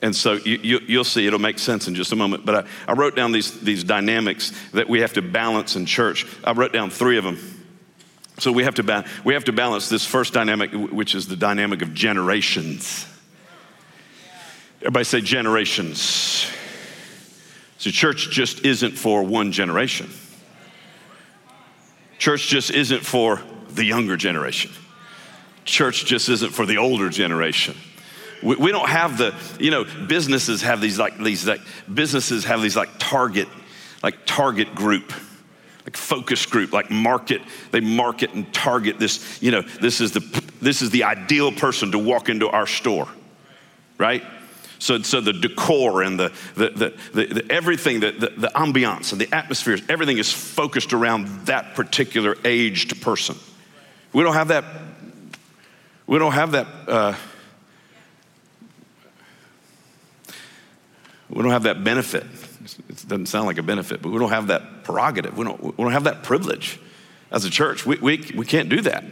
[0.00, 2.46] And so you, will you, see, it'll make sense in just a moment.
[2.46, 6.24] But I, I wrote down these, these dynamics that we have to balance in church.
[6.44, 7.36] I wrote down three of them.
[8.38, 11.36] So we have, to ba- we have to balance this first dynamic, which is the
[11.36, 13.06] dynamic of generations.
[14.80, 16.50] Everybody say generations.
[17.78, 20.10] So, church just isn't for one generation.
[22.18, 24.72] Church just isn't for the younger generation.
[25.64, 27.76] Church just isn't for the older generation.
[28.42, 31.60] We, we don't have the, you know, businesses have these like, these like,
[31.92, 33.48] businesses have these like target,
[34.02, 35.12] like target group
[35.84, 40.20] like focus group like market they market and target this you know this is the
[40.60, 43.08] this is the ideal person to walk into our store
[43.96, 44.22] right
[44.78, 49.12] so, so the decor and the, the, the, the, the everything, the, the, the ambiance
[49.12, 53.36] and the atmosphere, everything is focused around that particular aged person.
[54.12, 54.64] We don't have that.
[56.06, 56.66] We don't have that.
[56.86, 57.14] Uh,
[61.28, 62.24] we don't have that benefit.
[62.88, 65.36] It doesn't sound like a benefit, but we don't have that prerogative.
[65.36, 66.80] We don't, we don't have that privilege
[67.30, 67.84] as a church.
[67.84, 69.04] We, we, we can't do that.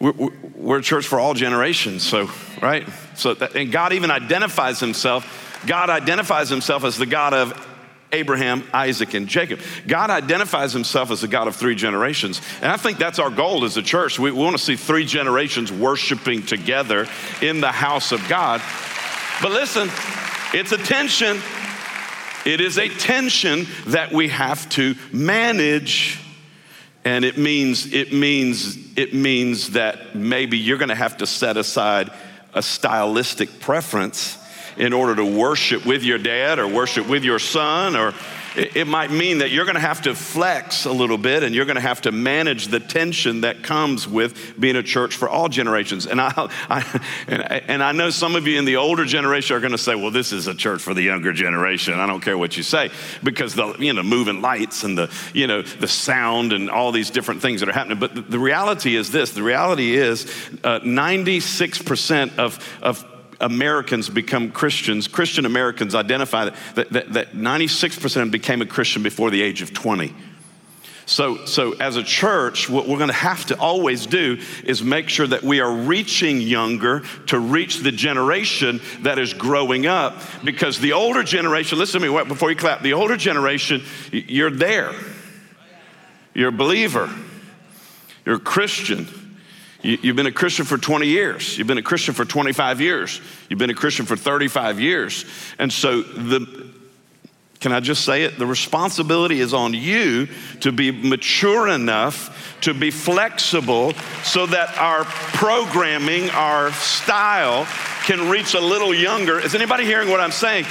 [0.00, 2.28] We're, we're a church for all generations, so,
[2.60, 2.86] right?
[3.14, 5.62] So, that, and God even identifies himself.
[5.66, 7.68] God identifies himself as the God of
[8.12, 9.60] Abraham, Isaac, and Jacob.
[9.86, 12.40] God identifies himself as the God of three generations.
[12.62, 14.18] And I think that's our goal as a church.
[14.18, 17.08] We, we want to see three generations worshiping together
[17.42, 18.62] in the house of God.
[19.42, 19.90] But listen,
[20.52, 21.40] it's a tension.
[22.46, 26.20] It is a tension that we have to manage
[27.04, 31.56] and it means it means it means that maybe you're going to have to set
[31.56, 32.10] aside
[32.54, 34.38] a stylistic preference
[34.76, 38.12] in order to worship with your dad or worship with your son or
[38.56, 41.64] it, might mean that you're going to have to flex a little bit and you're
[41.64, 45.48] going to have to manage the tension that comes with being a church for all
[45.48, 46.06] generations.
[46.06, 46.32] And I,
[46.68, 49.78] I and, and I know some of you in the older generation are going to
[49.78, 51.94] say, well, this is a church for the younger generation.
[51.94, 52.90] I don't care what you say
[53.22, 57.10] because the, you know, moving lights and the, you know, the sound and all these
[57.10, 57.98] different things that are happening.
[57.98, 60.24] But the, the reality is this, the reality is
[60.62, 63.04] uh, 96% of, of
[63.44, 69.42] Americans become Christians, Christian Americans identify that, that, that 96% became a Christian before the
[69.42, 70.14] age of 20.
[71.06, 75.10] So, so as a church, what we're going to have to always do is make
[75.10, 80.16] sure that we are reaching younger to reach the generation that is growing up.
[80.42, 84.94] Because the older generation, listen to me before you clap, the older generation, you're there.
[86.32, 87.10] You're a believer.
[88.24, 89.06] You're a Christian.
[89.84, 91.58] You, have been a Christian for 20 years.
[91.58, 93.20] You've been a Christian for 25 years.
[93.50, 95.26] You've been a Christian for 35 years.
[95.58, 96.72] And so the
[97.60, 98.38] can I just say it?
[98.38, 100.28] The responsibility is on you
[100.60, 107.66] to be mature enough to be flexible so that our programming, our style
[108.04, 109.38] can reach a little younger.
[109.38, 110.66] Is anybody hearing what I'm saying?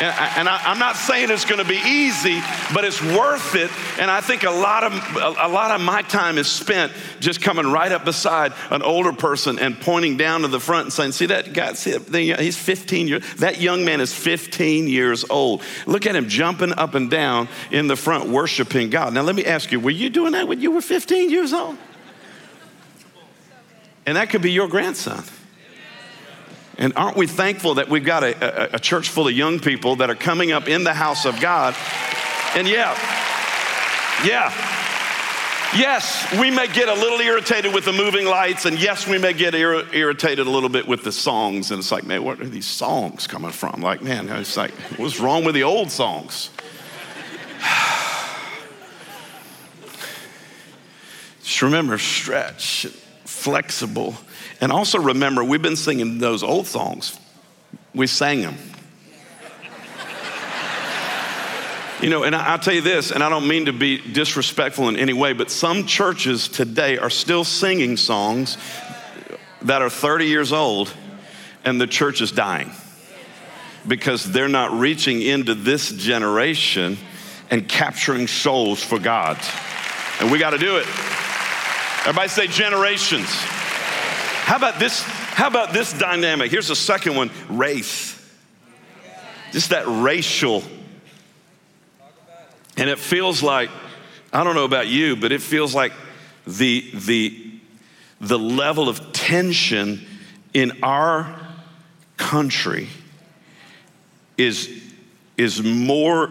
[0.00, 2.40] And, I, am not saying it's going to be easy,
[2.72, 3.70] but it's worth it.
[4.00, 7.66] And I think a lot of a, lot of my time is spent just coming
[7.66, 11.26] right up beside an older person and pointing down to the front and saying, "See
[11.26, 11.74] that guy?
[11.74, 13.34] See, he's 15 years.
[13.36, 15.62] That young man is 15 years old.
[15.86, 19.44] Look at him jumping up and down in the front, worshiping God." Now, let me
[19.44, 21.76] ask you: Were you doing that when you were 15 years old?
[24.06, 25.24] And that could be your grandson.
[26.76, 29.96] And aren't we thankful that we've got a, a, a, church full of young people
[29.96, 31.76] that are coming up in the house of God?
[32.56, 32.96] And yeah,
[34.24, 34.52] yeah,
[35.76, 39.32] yes, we may get a little irritated with the moving lights, and yes, we may
[39.32, 41.70] get ir- irritated a little bit with the songs.
[41.70, 43.80] And it's like, man, where are these songs coming from?
[43.80, 46.50] Like, man, it's like, what's wrong with the old songs?
[51.42, 52.86] Just remember, stretch,
[53.24, 54.16] flexible
[54.60, 57.18] and also remember, we've been singing those old songs.
[57.94, 58.56] We sang them.
[62.00, 64.96] You know, and I'll tell you this, and I don't mean to be disrespectful in
[64.96, 68.58] any way, but some churches today are still singing songs
[69.62, 70.92] that are 30 years old,
[71.64, 72.70] and the church is dying
[73.88, 76.98] because they're not reaching into this generation
[77.50, 79.38] and capturing souls for God.
[80.20, 80.86] And we got to do it.
[82.00, 83.28] Everybody say generations.
[84.44, 85.00] How about this?
[85.00, 86.50] How about this dynamic?
[86.50, 88.14] Here's the second one race.
[89.52, 90.62] Just that racial.
[92.76, 93.70] And it feels like,
[94.34, 95.92] I don't know about you, but it feels like
[96.46, 97.52] the, the,
[98.20, 100.04] the level of tension
[100.52, 101.34] in our
[102.18, 102.88] country
[104.36, 104.68] is,
[105.38, 106.30] is more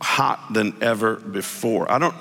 [0.00, 1.92] hot than ever before.
[1.92, 2.14] I don't,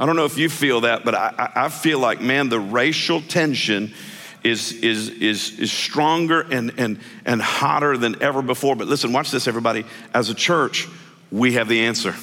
[0.00, 3.20] I don't know if you feel that, but I, I feel like, man, the racial
[3.20, 3.94] tension
[4.42, 8.76] is, is, is, is stronger and, and, and hotter than ever before.
[8.76, 9.84] But listen, watch this, everybody.
[10.14, 10.88] As a church,
[11.30, 12.14] we have the answer.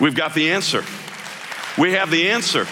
[0.00, 0.84] We've got the answer.
[1.78, 2.66] We have the answer.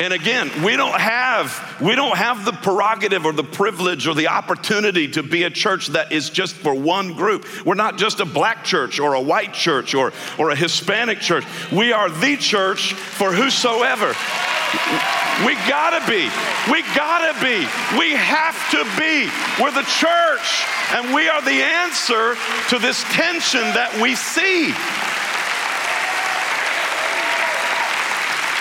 [0.00, 4.28] And again, we don't have we don't have the prerogative or the privilege or the
[4.28, 7.44] opportunity to be a church that is just for one group.
[7.66, 11.44] We're not just a black church or a white church or or a Hispanic church.
[11.70, 14.14] We are the church for whosoever.
[15.44, 16.30] We gotta be.
[16.70, 17.58] We gotta be.
[17.98, 19.28] We have to be.
[19.60, 22.36] We're the church, and we are the answer
[22.68, 24.72] to this tension that we see.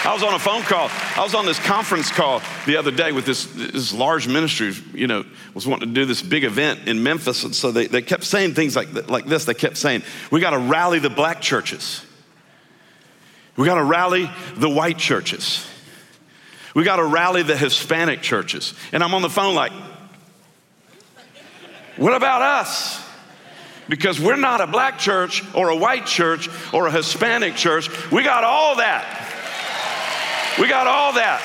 [0.05, 0.89] I was on a phone call.
[1.17, 5.07] I was on this conference call the other day with this, this large ministry, you
[5.07, 7.43] know, was wanting to do this big event in Memphis.
[7.43, 9.43] And so they, they kept saying things like, like this.
[9.43, 12.05] They kept saying, we got to rally the black churches.
[13.57, 15.67] We got to rally the white churches.
[16.73, 18.73] We got to rally the Hispanic churches.
[18.93, 19.73] And I'm on the phone like,
[21.97, 23.05] what about us?
[23.89, 27.89] Because we're not a black church or a white church or a Hispanic church.
[28.11, 29.28] We got all that.
[30.57, 31.41] We got all that.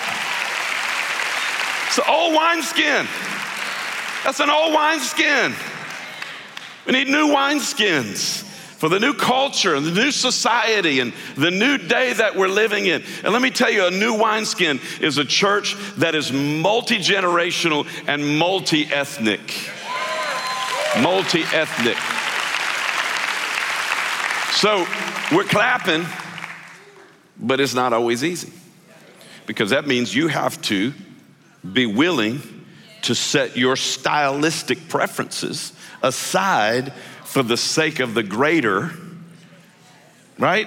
[1.89, 3.07] It's an old wineskin.
[4.25, 5.55] That's an old wineskin.
[6.87, 11.79] We need new wineskins for the new culture and the new society and the new
[11.79, 13.05] day that we're living in.
[13.23, 17.87] And let me tell you, a new wineskin is a church that is multi generational
[18.09, 19.41] and multi ethnic.
[21.01, 21.97] Multi ethnic.
[24.57, 24.87] So
[25.37, 26.07] we're clapping,
[27.39, 28.53] but it's not always easy
[29.47, 30.93] because that means you have to
[31.73, 32.43] be willing
[33.03, 35.73] to set your stylistic preferences
[36.03, 36.93] aside
[37.25, 38.93] for the sake of the greater
[40.39, 40.67] right?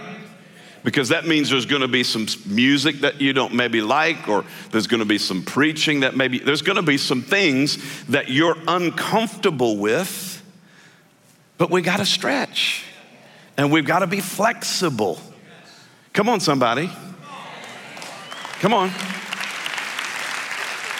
[0.84, 4.46] Because that means there's going to be some music that you don't maybe like, or
[4.72, 8.30] there's going to be some preaching that maybe, there's going to be some things that
[8.30, 10.42] you're uncomfortable with,
[11.58, 12.86] but we got to stretch
[13.58, 15.20] and we've got to be flexible.
[16.14, 16.90] Come on, somebody.
[18.60, 18.92] Come on.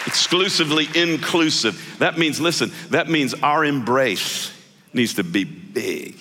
[0.06, 1.96] Exclusively inclusive.
[1.98, 4.52] That means, listen, that means our embrace
[4.92, 6.14] needs to be big.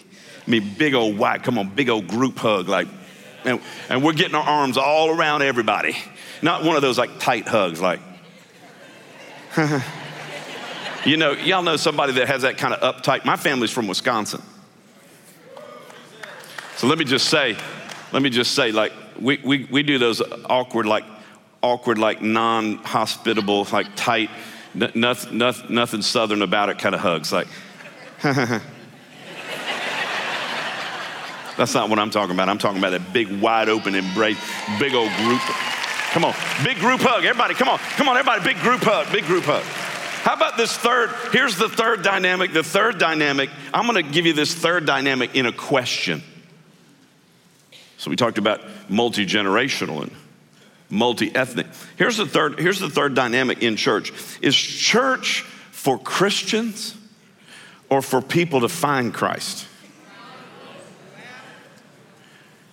[0.46, 2.88] I mean, big old white, come on, big old group hug, like,
[3.44, 5.96] and, and we're getting our arms all around everybody.
[6.42, 8.00] Not one of those like tight hugs, like,
[11.06, 13.26] you know, y'all know somebody that has that kind of uptight.
[13.26, 14.42] My family's from Wisconsin.
[16.76, 17.58] So let me just say,
[18.12, 21.04] let me just say, like, we, we, we do those awkward, like,
[21.62, 24.30] awkward, like non hospitable, like tight,
[24.80, 27.32] n- nothing, nothing, nothing southern about it kind of hugs.
[27.32, 27.48] Like,
[31.58, 32.50] That's not what I'm talking about.
[32.50, 34.38] I'm talking about that big, wide open embrace,
[34.80, 35.42] big old group.
[36.12, 37.26] Come on, big group hug.
[37.26, 39.64] Everybody, come on, come on, everybody, big group hug, big group hug.
[39.64, 41.10] How about this third?
[41.32, 42.54] Here's the third dynamic.
[42.54, 46.22] The third dynamic, I'm gonna give you this third dynamic in a question.
[47.98, 50.12] So we talked about multi generational and
[50.90, 51.68] multi ethnic.
[51.98, 52.60] Here's the third.
[52.60, 54.14] Here's the third dynamic in church.
[54.42, 56.96] Is church for Christians
[57.90, 59.68] or for people to find Christ?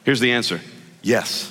[0.05, 0.61] Here's the answer
[1.03, 1.51] yes.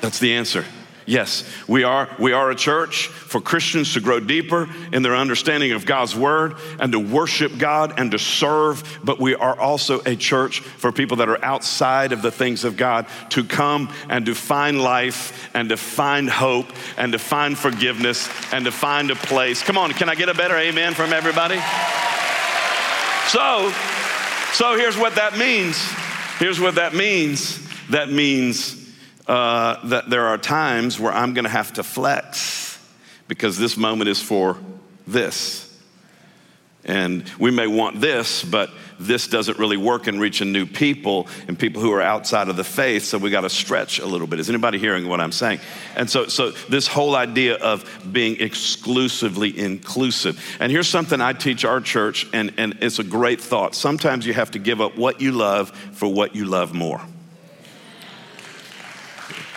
[0.00, 0.64] That's the answer.
[1.06, 5.72] Yes, we are, we are a church for Christians to grow deeper in their understanding
[5.72, 10.16] of God's word and to worship God and to serve, but we are also a
[10.16, 14.34] church for people that are outside of the things of God to come and to
[14.34, 19.62] find life and to find hope and to find forgiveness and to find a place.
[19.62, 21.60] Come on, can I get a better amen from everybody?
[23.28, 23.70] So,
[24.52, 25.76] so here's what that means.
[26.38, 27.60] Here's what that means.
[27.90, 28.83] That means
[29.26, 32.78] uh, that there are times where I'm going to have to flex
[33.28, 34.58] because this moment is for
[35.06, 35.64] this.
[36.84, 38.70] And we may want this, but
[39.00, 42.64] this doesn't really work in reaching new people and people who are outside of the
[42.64, 44.38] faith, so we got to stretch a little bit.
[44.38, 45.60] Is anybody hearing what I'm saying?
[45.96, 50.38] And so, so this whole idea of being exclusively inclusive.
[50.60, 53.74] And here's something I teach our church, and, and it's a great thought.
[53.74, 57.00] Sometimes you have to give up what you love for what you love more.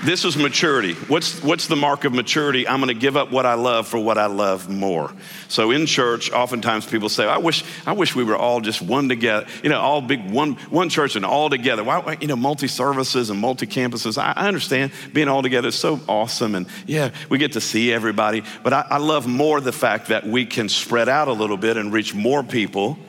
[0.04, 0.94] This is maturity.
[0.94, 2.68] What's, what's the mark of maturity?
[2.68, 5.12] I'm going to give up what I love for what I love more.
[5.48, 9.10] So in church, oftentimes people say, I wish, I wish we were all just one
[9.10, 11.84] together, you know, all big one, one church and all together.
[11.84, 14.20] Why, you know, multi services and multi campuses.
[14.20, 16.54] I, I, understand being all together is so awesome.
[16.54, 18.44] And yeah, we get to see everybody.
[18.62, 21.76] But I, I love more the fact that we can spread out a little bit
[21.76, 23.00] and reach more people,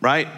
[0.00, 0.28] right?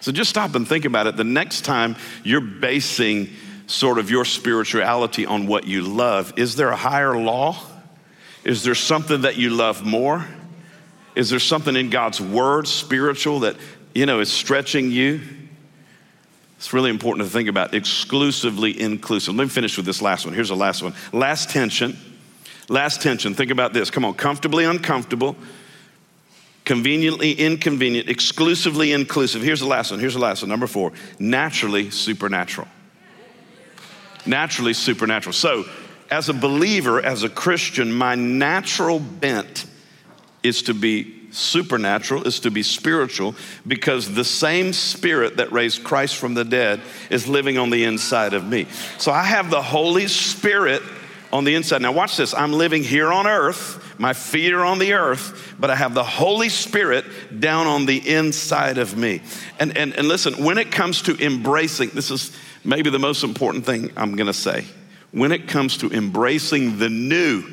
[0.00, 1.16] So just stop and think about it.
[1.16, 3.30] The next time you're basing
[3.66, 6.32] sort of your spirituality on what you love.
[6.36, 7.60] Is there a higher law?
[8.44, 10.24] Is there something that you love more?
[11.16, 13.56] Is there something in God's word, spiritual, that,
[13.94, 15.20] you know, is stretching you?
[16.58, 19.34] It's really important to think about exclusively inclusive.
[19.34, 20.34] Let me finish with this last one.
[20.34, 20.94] Here's the last one.
[21.12, 21.96] Last tension.
[22.68, 23.34] Last tension.
[23.34, 23.90] Think about this.
[23.90, 24.14] Come on.
[24.14, 25.36] Comfortably uncomfortable,
[26.64, 29.42] conveniently inconvenient, exclusively inclusive.
[29.42, 30.00] Here's the last one.
[30.00, 30.48] Here's the last one.
[30.48, 30.92] Number four.
[31.18, 32.68] Naturally supernatural
[34.26, 35.32] naturally supernatural.
[35.32, 35.64] So,
[36.10, 39.66] as a believer, as a Christian, my natural bent
[40.42, 43.34] is to be supernatural, is to be spiritual,
[43.66, 48.34] because the same spirit that raised Christ from the dead is living on the inside
[48.34, 48.66] of me.
[48.98, 50.82] So I have the Holy Spirit
[51.32, 51.82] on the inside.
[51.82, 52.32] Now, watch this.
[52.32, 53.82] I'm living here on earth.
[53.98, 57.04] My feet are on the earth, but I have the Holy Spirit
[57.40, 59.22] down on the inside of me.
[59.58, 63.64] And, and, and listen, when it comes to embracing, this is maybe the most important
[63.64, 64.64] thing I'm going to say.
[65.12, 67.44] When it comes to embracing the new,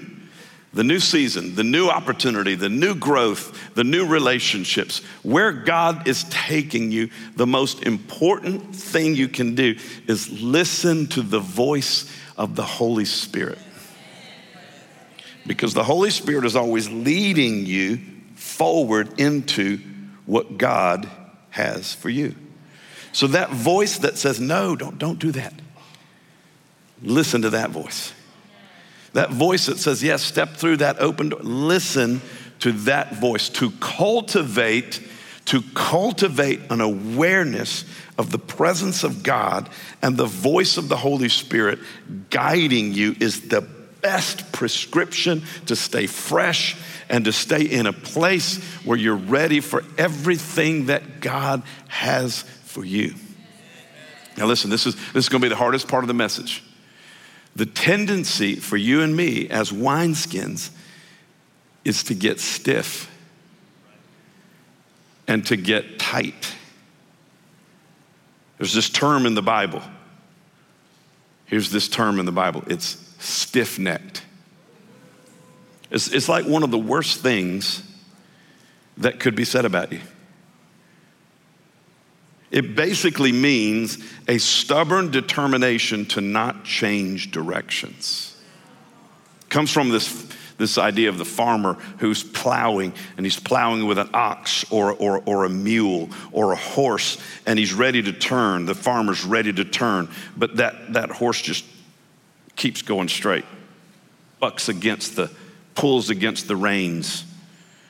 [0.74, 6.26] the new season, the new opportunity, the new growth, the new relationships, where God is
[6.26, 12.56] taking you, the most important thing you can do is listen to the voice of
[12.56, 13.60] the Holy Spirit.
[15.46, 18.00] Because the Holy Spirit is always leading you
[18.36, 19.78] forward into
[20.26, 21.10] what God
[21.50, 22.36] has for you.
[23.14, 25.54] So that voice that says, no, don't, don't do that,
[27.02, 28.14] listen to that voice.
[29.14, 32.22] That voice that says, yes, step through that open door, listen
[32.60, 35.02] to that voice to cultivate
[35.46, 37.84] to cultivate an awareness
[38.18, 39.70] of the presence of God
[40.02, 41.80] and the voice of the Holy Spirit
[42.30, 43.62] guiding you is the
[44.02, 46.78] best prescription to stay fresh
[47.10, 52.44] and to stay in a place where you're ready for everything that God has
[52.74, 53.14] for you.
[54.36, 56.64] Now, listen, this is, this is going to be the hardest part of the message.
[57.56, 60.72] The tendency for you and me as wineskins
[61.86, 63.12] is to get stiff
[65.28, 66.56] and to get tight.
[68.58, 69.84] There's this term in the Bible.
[71.46, 74.24] Here's this term in the Bible it's stiff necked.
[75.92, 77.84] It's, it's like one of the worst things
[78.98, 80.00] that could be said about you.
[82.54, 83.98] It basically means
[84.28, 88.40] a stubborn determination to not change directions.
[89.42, 90.28] It comes from this,
[90.60, 95.24] this idea of the farmer who's plowing, and he's plowing with an ox or, or,
[95.26, 98.68] or a mule or a horse, and he's ready to turn.
[98.68, 101.66] The farmer's ready to turn, but that, that horse just
[102.56, 103.46] keeps going straight,
[104.40, 105.32] bucks against the,
[105.74, 107.26] pulls against the reins,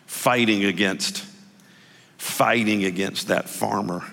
[0.06, 1.26] fighting against,
[2.18, 4.06] fighting against that farmer.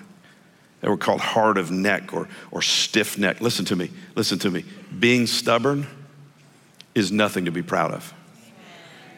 [0.81, 3.39] They were called hard of neck or, or stiff neck.
[3.39, 4.65] Listen to me, listen to me.
[4.99, 5.87] Being stubborn
[6.95, 8.13] is nothing to be proud of.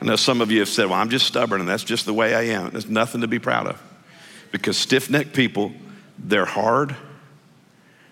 [0.02, 2.14] I know some of you have said, well, I'm just stubborn and that's just the
[2.14, 2.72] way I am.
[2.72, 3.82] There's nothing to be proud of.
[4.52, 5.72] Because stiff necked people,
[6.20, 6.96] they're hard,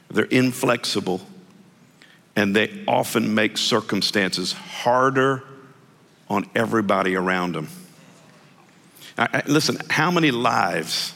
[0.10, 1.22] they're inflexible,
[2.36, 5.44] and they often make circumstances harder
[6.30, 7.68] on everybody around them.
[9.46, 11.14] Listen, how many lives,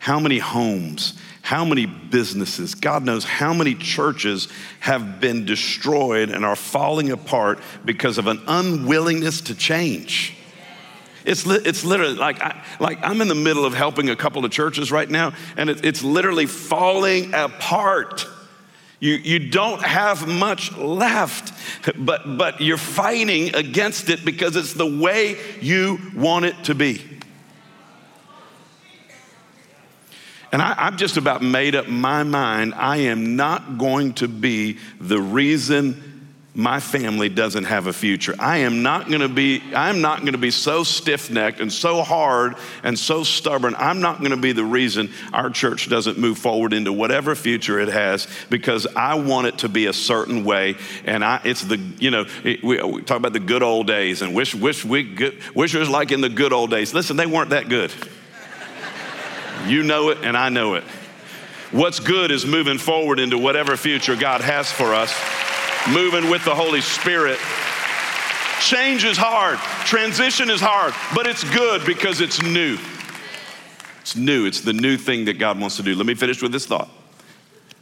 [0.00, 1.14] how many homes,
[1.48, 4.48] how many businesses, God knows how many churches
[4.80, 10.36] have been destroyed and are falling apart because of an unwillingness to change.
[11.24, 14.44] It's, li- it's literally like, I, like I'm in the middle of helping a couple
[14.44, 18.26] of churches right now, and it, it's literally falling apart.
[19.00, 21.54] You, you don't have much left,
[21.96, 27.17] but, but you're fighting against it because it's the way you want it to be.
[30.50, 34.78] And I, have just about made up my mind I am not going to be
[35.00, 36.08] the reason
[36.58, 38.34] my family doesn't have a future.
[38.36, 42.02] I am not going to be I'm not going to be so stiff-necked and so
[42.02, 43.76] hard and so stubborn.
[43.78, 47.78] I'm not going to be the reason our church doesn't move forward into whatever future
[47.78, 50.74] it has because I want it to be a certain way
[51.04, 54.20] and I it's the you know it, we, we, talk about the good old days
[54.20, 56.92] and wish wish we good, wish it was like in the good old days.
[56.92, 57.92] Listen, they weren't that good.
[59.66, 60.84] You know it, and I know it.
[61.70, 65.12] What's good is moving forward into whatever future God has for us,
[65.92, 67.38] moving with the Holy Spirit.
[68.60, 72.78] Change is hard, transition is hard, but it's good because it's new.
[74.00, 75.94] It's new, it's the new thing that God wants to do.
[75.94, 76.88] Let me finish with this thought.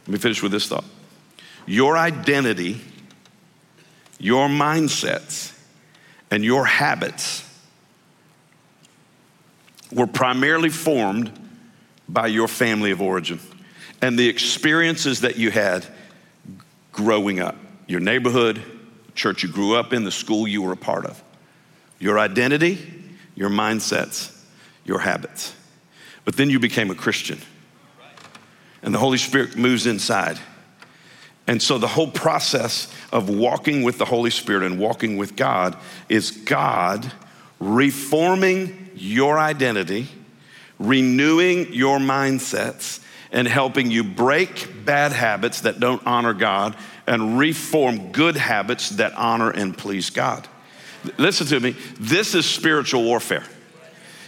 [0.05, 0.85] Let me finish with this thought.
[1.65, 2.81] Your identity,
[4.19, 5.57] your mindsets,
[6.29, 7.43] and your habits
[9.93, 11.31] were primarily formed
[12.07, 13.39] by your family of origin
[14.01, 15.85] and the experiences that you had
[16.91, 17.55] growing up
[17.87, 18.61] your neighborhood,
[19.15, 21.23] church you grew up in, the school you were a part of.
[21.99, 22.85] Your identity,
[23.35, 24.35] your mindsets,
[24.83, 25.55] your habits.
[26.25, 27.39] But then you became a Christian.
[28.81, 30.37] And the Holy Spirit moves inside.
[31.47, 35.77] And so the whole process of walking with the Holy Spirit and walking with God
[36.09, 37.11] is God
[37.59, 40.09] reforming your identity
[40.79, 42.99] renewing your mindsets
[43.31, 46.75] and helping you break bad habits that don't honor God
[47.05, 50.47] and reform good habits that honor and please God.
[51.17, 53.43] Listen to me, this is spiritual warfare.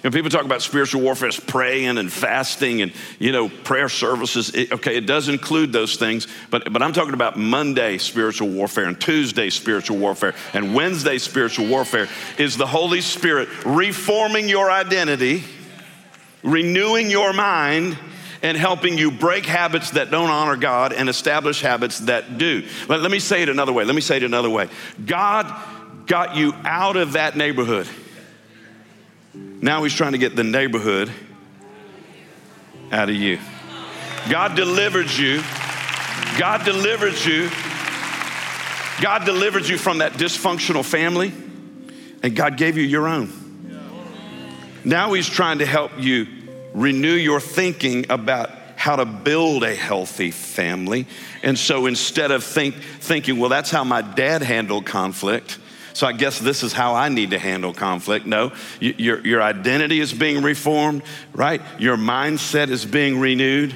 [0.03, 3.89] You know, people talk about spiritual warfare as praying and fasting and, you know, prayer
[3.89, 4.49] services.
[4.55, 8.85] It, okay, it does include those things, but, but I'm talking about Monday spiritual warfare
[8.85, 15.43] and Tuesday spiritual warfare and Wednesday spiritual warfare is the Holy Spirit reforming your identity
[16.43, 17.97] renewing your mind
[18.41, 22.65] and helping you break habits that don't honor God and establish habits that do.
[22.87, 23.83] Let, let, me say it another way.
[23.83, 24.69] Let me say it another way.
[25.05, 25.53] God
[26.05, 27.87] got you out of that neighborhood.
[29.33, 31.11] Now He's trying to get the neighborhood
[32.91, 33.39] out of you.
[34.29, 35.41] God delivered you.
[36.37, 37.49] God delivered you.
[39.01, 41.31] God delivered you from that dysfunctional family,
[42.21, 43.38] and God gave you your own.
[44.83, 46.27] Now he's trying to help you
[46.73, 51.05] renew your thinking about how to build a healthy family.
[51.43, 55.57] And so instead of think, thinking, well, that's how my dad handled conflict,
[55.93, 58.25] so I guess this is how I need to handle conflict.
[58.25, 61.03] No, your, your identity is being reformed,
[61.33, 61.61] right?
[61.77, 63.75] Your mindset is being renewed,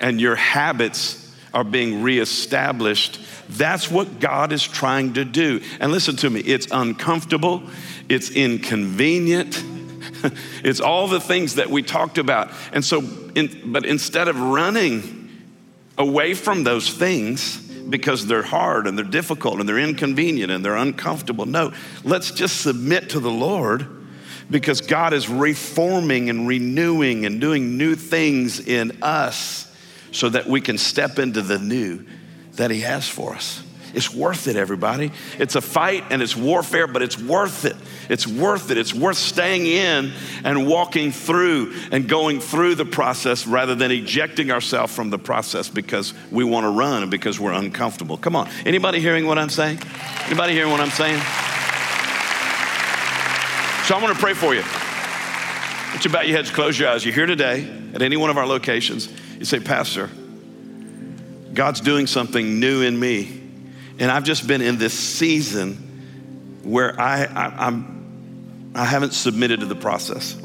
[0.00, 3.20] and your habits are being reestablished.
[3.50, 5.60] That's what God is trying to do.
[5.78, 7.62] And listen to me, it's uncomfortable,
[8.08, 9.62] it's inconvenient
[10.64, 12.50] it's all the things that we talked about.
[12.72, 13.00] And so,
[13.34, 15.18] in, but instead of running
[15.96, 17.58] away from those things
[17.88, 21.46] because they're hard and they're difficult and they're inconvenient and they're uncomfortable.
[21.46, 21.72] No,
[22.04, 23.86] let's just submit to the Lord
[24.50, 29.64] because God is reforming and renewing and doing new things in us
[30.12, 32.06] so that we can step into the new
[32.52, 33.62] that He has for us.
[33.94, 35.10] It's worth it, everybody.
[35.38, 37.76] It's a fight and it's warfare, but it's worth it.
[38.08, 38.78] It's worth it.
[38.78, 40.12] It's worth staying in
[40.44, 45.68] and walking through and going through the process rather than ejecting ourselves from the process
[45.68, 48.16] because we want to run and because we're uncomfortable.
[48.16, 48.48] Come on.
[48.64, 49.78] Anybody hearing what I'm saying?
[50.26, 51.20] Anybody hearing what I'm saying?
[53.86, 54.62] So I want to pray for you.
[55.92, 57.04] Put you bow your heads, close your eyes.
[57.04, 59.08] You're here today at any one of our locations.
[59.38, 60.10] You say, Pastor,
[61.54, 63.37] God's doing something new in me.
[63.98, 69.66] And I've just been in this season where I, I, I'm, I haven't submitted to
[69.66, 70.36] the process.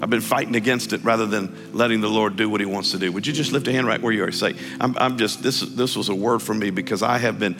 [0.00, 2.98] I've been fighting against it rather than letting the Lord do what He wants to
[2.98, 3.10] do.
[3.12, 4.32] Would you just lift a hand right where you are?
[4.32, 7.54] Say, I'm, I'm just, this, this was a word for me because I have been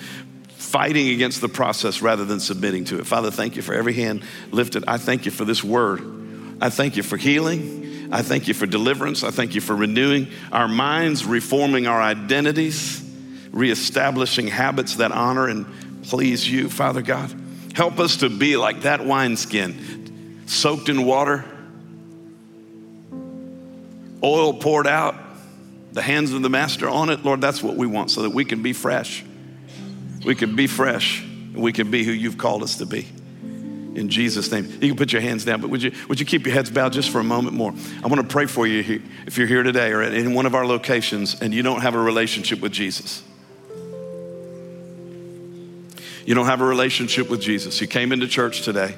[0.56, 3.06] fighting against the process rather than submitting to it.
[3.06, 4.84] Father, thank you for every hand lifted.
[4.86, 6.00] I thank you for this word.
[6.60, 8.08] I thank you for healing.
[8.12, 9.24] I thank you for deliverance.
[9.24, 13.02] I thank you for renewing our minds, reforming our identities,
[13.56, 15.66] reestablishing habits that honor and
[16.04, 17.34] please you, Father God.
[17.74, 21.44] Help us to be like that wineskin, soaked in water,
[24.22, 25.14] oil poured out,
[25.92, 27.24] the hands of the master on it.
[27.24, 29.24] Lord, that's what we want so that we can be fresh.
[30.24, 31.22] We can be fresh.
[31.22, 33.08] And we can be who you've called us to be.
[33.94, 34.66] In Jesus' name.
[34.82, 36.92] You can put your hands down, but would you, would you keep your heads bowed
[36.92, 37.72] just for a moment more?
[38.04, 40.66] I want to pray for you if you're here today or in one of our
[40.66, 43.22] locations and you don't have a relationship with Jesus.
[46.26, 47.80] You don't have a relationship with Jesus.
[47.80, 48.94] You came into church today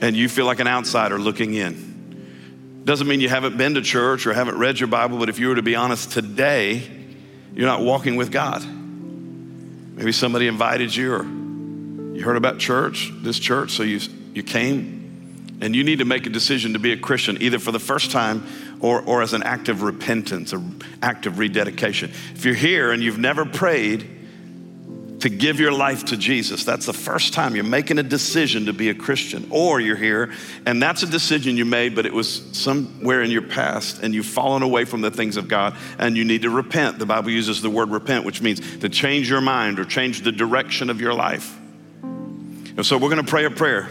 [0.00, 2.82] and you feel like an outsider looking in.
[2.84, 5.48] Doesn't mean you haven't been to church or haven't read your Bible, but if you
[5.48, 6.82] were to be honest today,
[7.54, 8.64] you're not walking with God.
[8.66, 14.00] Maybe somebody invited you or you heard about church, this church, so you,
[14.34, 14.96] you came.
[15.60, 18.10] And you need to make a decision to be a Christian, either for the first
[18.10, 18.46] time
[18.80, 22.10] or, or as an act of repentance, an act of rededication.
[22.34, 24.17] If you're here and you've never prayed,
[25.20, 26.64] to give your life to Jesus.
[26.64, 30.32] That's the first time you're making a decision to be a Christian, or you're here
[30.66, 34.26] and that's a decision you made, but it was somewhere in your past and you've
[34.26, 36.98] fallen away from the things of God and you need to repent.
[36.98, 40.32] The Bible uses the word repent, which means to change your mind or change the
[40.32, 41.58] direction of your life.
[42.02, 43.88] And so we're going to pray a prayer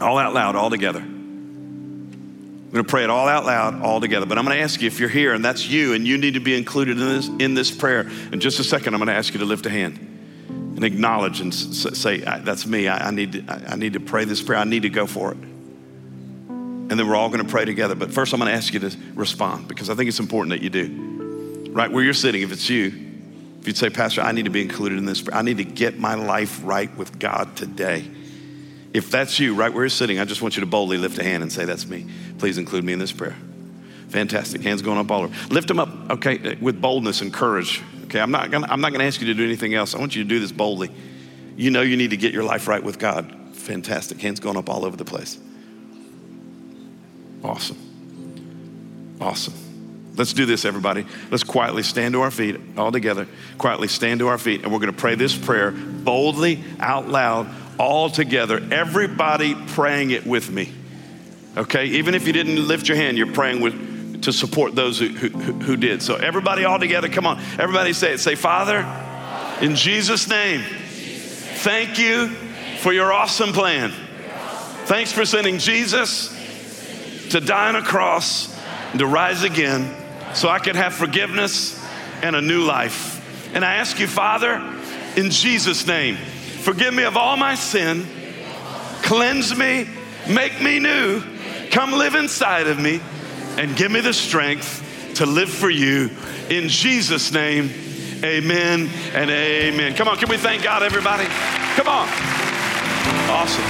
[0.00, 1.04] all out loud, all together.
[2.74, 4.26] We're going to pray it all out loud, all together.
[4.26, 6.34] But I'm going to ask you if you're here and that's you and you need
[6.34, 8.00] to be included in this, in this prayer.
[8.32, 9.96] In just a second, I'm going to ask you to lift a hand
[10.48, 12.88] and acknowledge and say, That's me.
[12.88, 14.58] I, need to, I need to pray this prayer.
[14.58, 15.36] I need to go for it.
[15.36, 17.94] And then we're all going to pray together.
[17.94, 20.62] But first, I'm going to ask you to respond because I think it's important that
[20.62, 21.70] you do.
[21.70, 22.86] Right where you're sitting, if it's you,
[23.60, 25.96] if you'd say, Pastor, I need to be included in this, I need to get
[25.96, 28.04] my life right with God today.
[28.94, 31.24] If that's you, right where you're sitting, I just want you to boldly lift a
[31.24, 32.06] hand and say, That's me.
[32.38, 33.36] Please include me in this prayer.
[34.08, 34.62] Fantastic.
[34.62, 35.34] Hands going up all over.
[35.52, 37.82] Lift them up, okay, with boldness and courage.
[38.04, 39.94] Okay, I'm not gonna, I'm not gonna ask you to do anything else.
[39.94, 40.92] I want you to do this boldly.
[41.56, 43.34] You know you need to get your life right with God.
[43.52, 44.20] Fantastic.
[44.20, 45.38] Hands going up all over the place.
[47.42, 47.78] Awesome.
[49.20, 49.54] Awesome.
[50.16, 51.06] Let's do this, everybody.
[51.30, 53.26] Let's quietly stand to our feet, all together.
[53.58, 57.48] Quietly stand to our feet, and we're going to pray this prayer boldly, out loud,
[57.78, 60.72] all together, everybody praying it with me.
[61.56, 61.86] Okay?
[61.86, 65.28] Even if you didn't lift your hand, you're praying with, to support those who, who,
[65.28, 66.02] who did.
[66.02, 67.40] So, everybody all together, come on.
[67.58, 68.18] Everybody say it.
[68.18, 68.84] Say, Father,
[69.60, 72.28] in Jesus' name, thank you
[72.78, 73.92] for your awesome plan.
[74.86, 76.28] Thanks for sending Jesus
[77.30, 78.54] to die on a cross
[78.90, 79.94] and to rise again
[80.34, 81.82] so I could have forgiveness
[82.22, 83.20] and a new life.
[83.54, 84.56] And I ask you, Father,
[85.16, 86.16] in Jesus' name,
[86.64, 88.06] Forgive me of all my sin.
[89.02, 89.86] Cleanse me.
[90.26, 91.22] Make me new.
[91.70, 93.02] Come live inside of me
[93.58, 96.10] and give me the strength to live for you.
[96.48, 97.68] In Jesus' name,
[98.24, 99.94] amen and amen.
[99.94, 101.26] Come on, can we thank God, everybody?
[101.76, 102.08] Come on.
[103.28, 103.64] Awesome.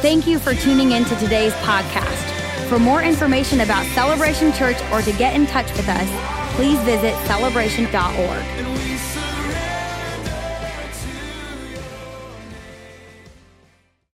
[0.00, 2.68] Thank you for tuning in to today's podcast.
[2.70, 7.14] For more information about Celebration Church or to get in touch with us, please visit
[7.26, 8.59] celebration.org.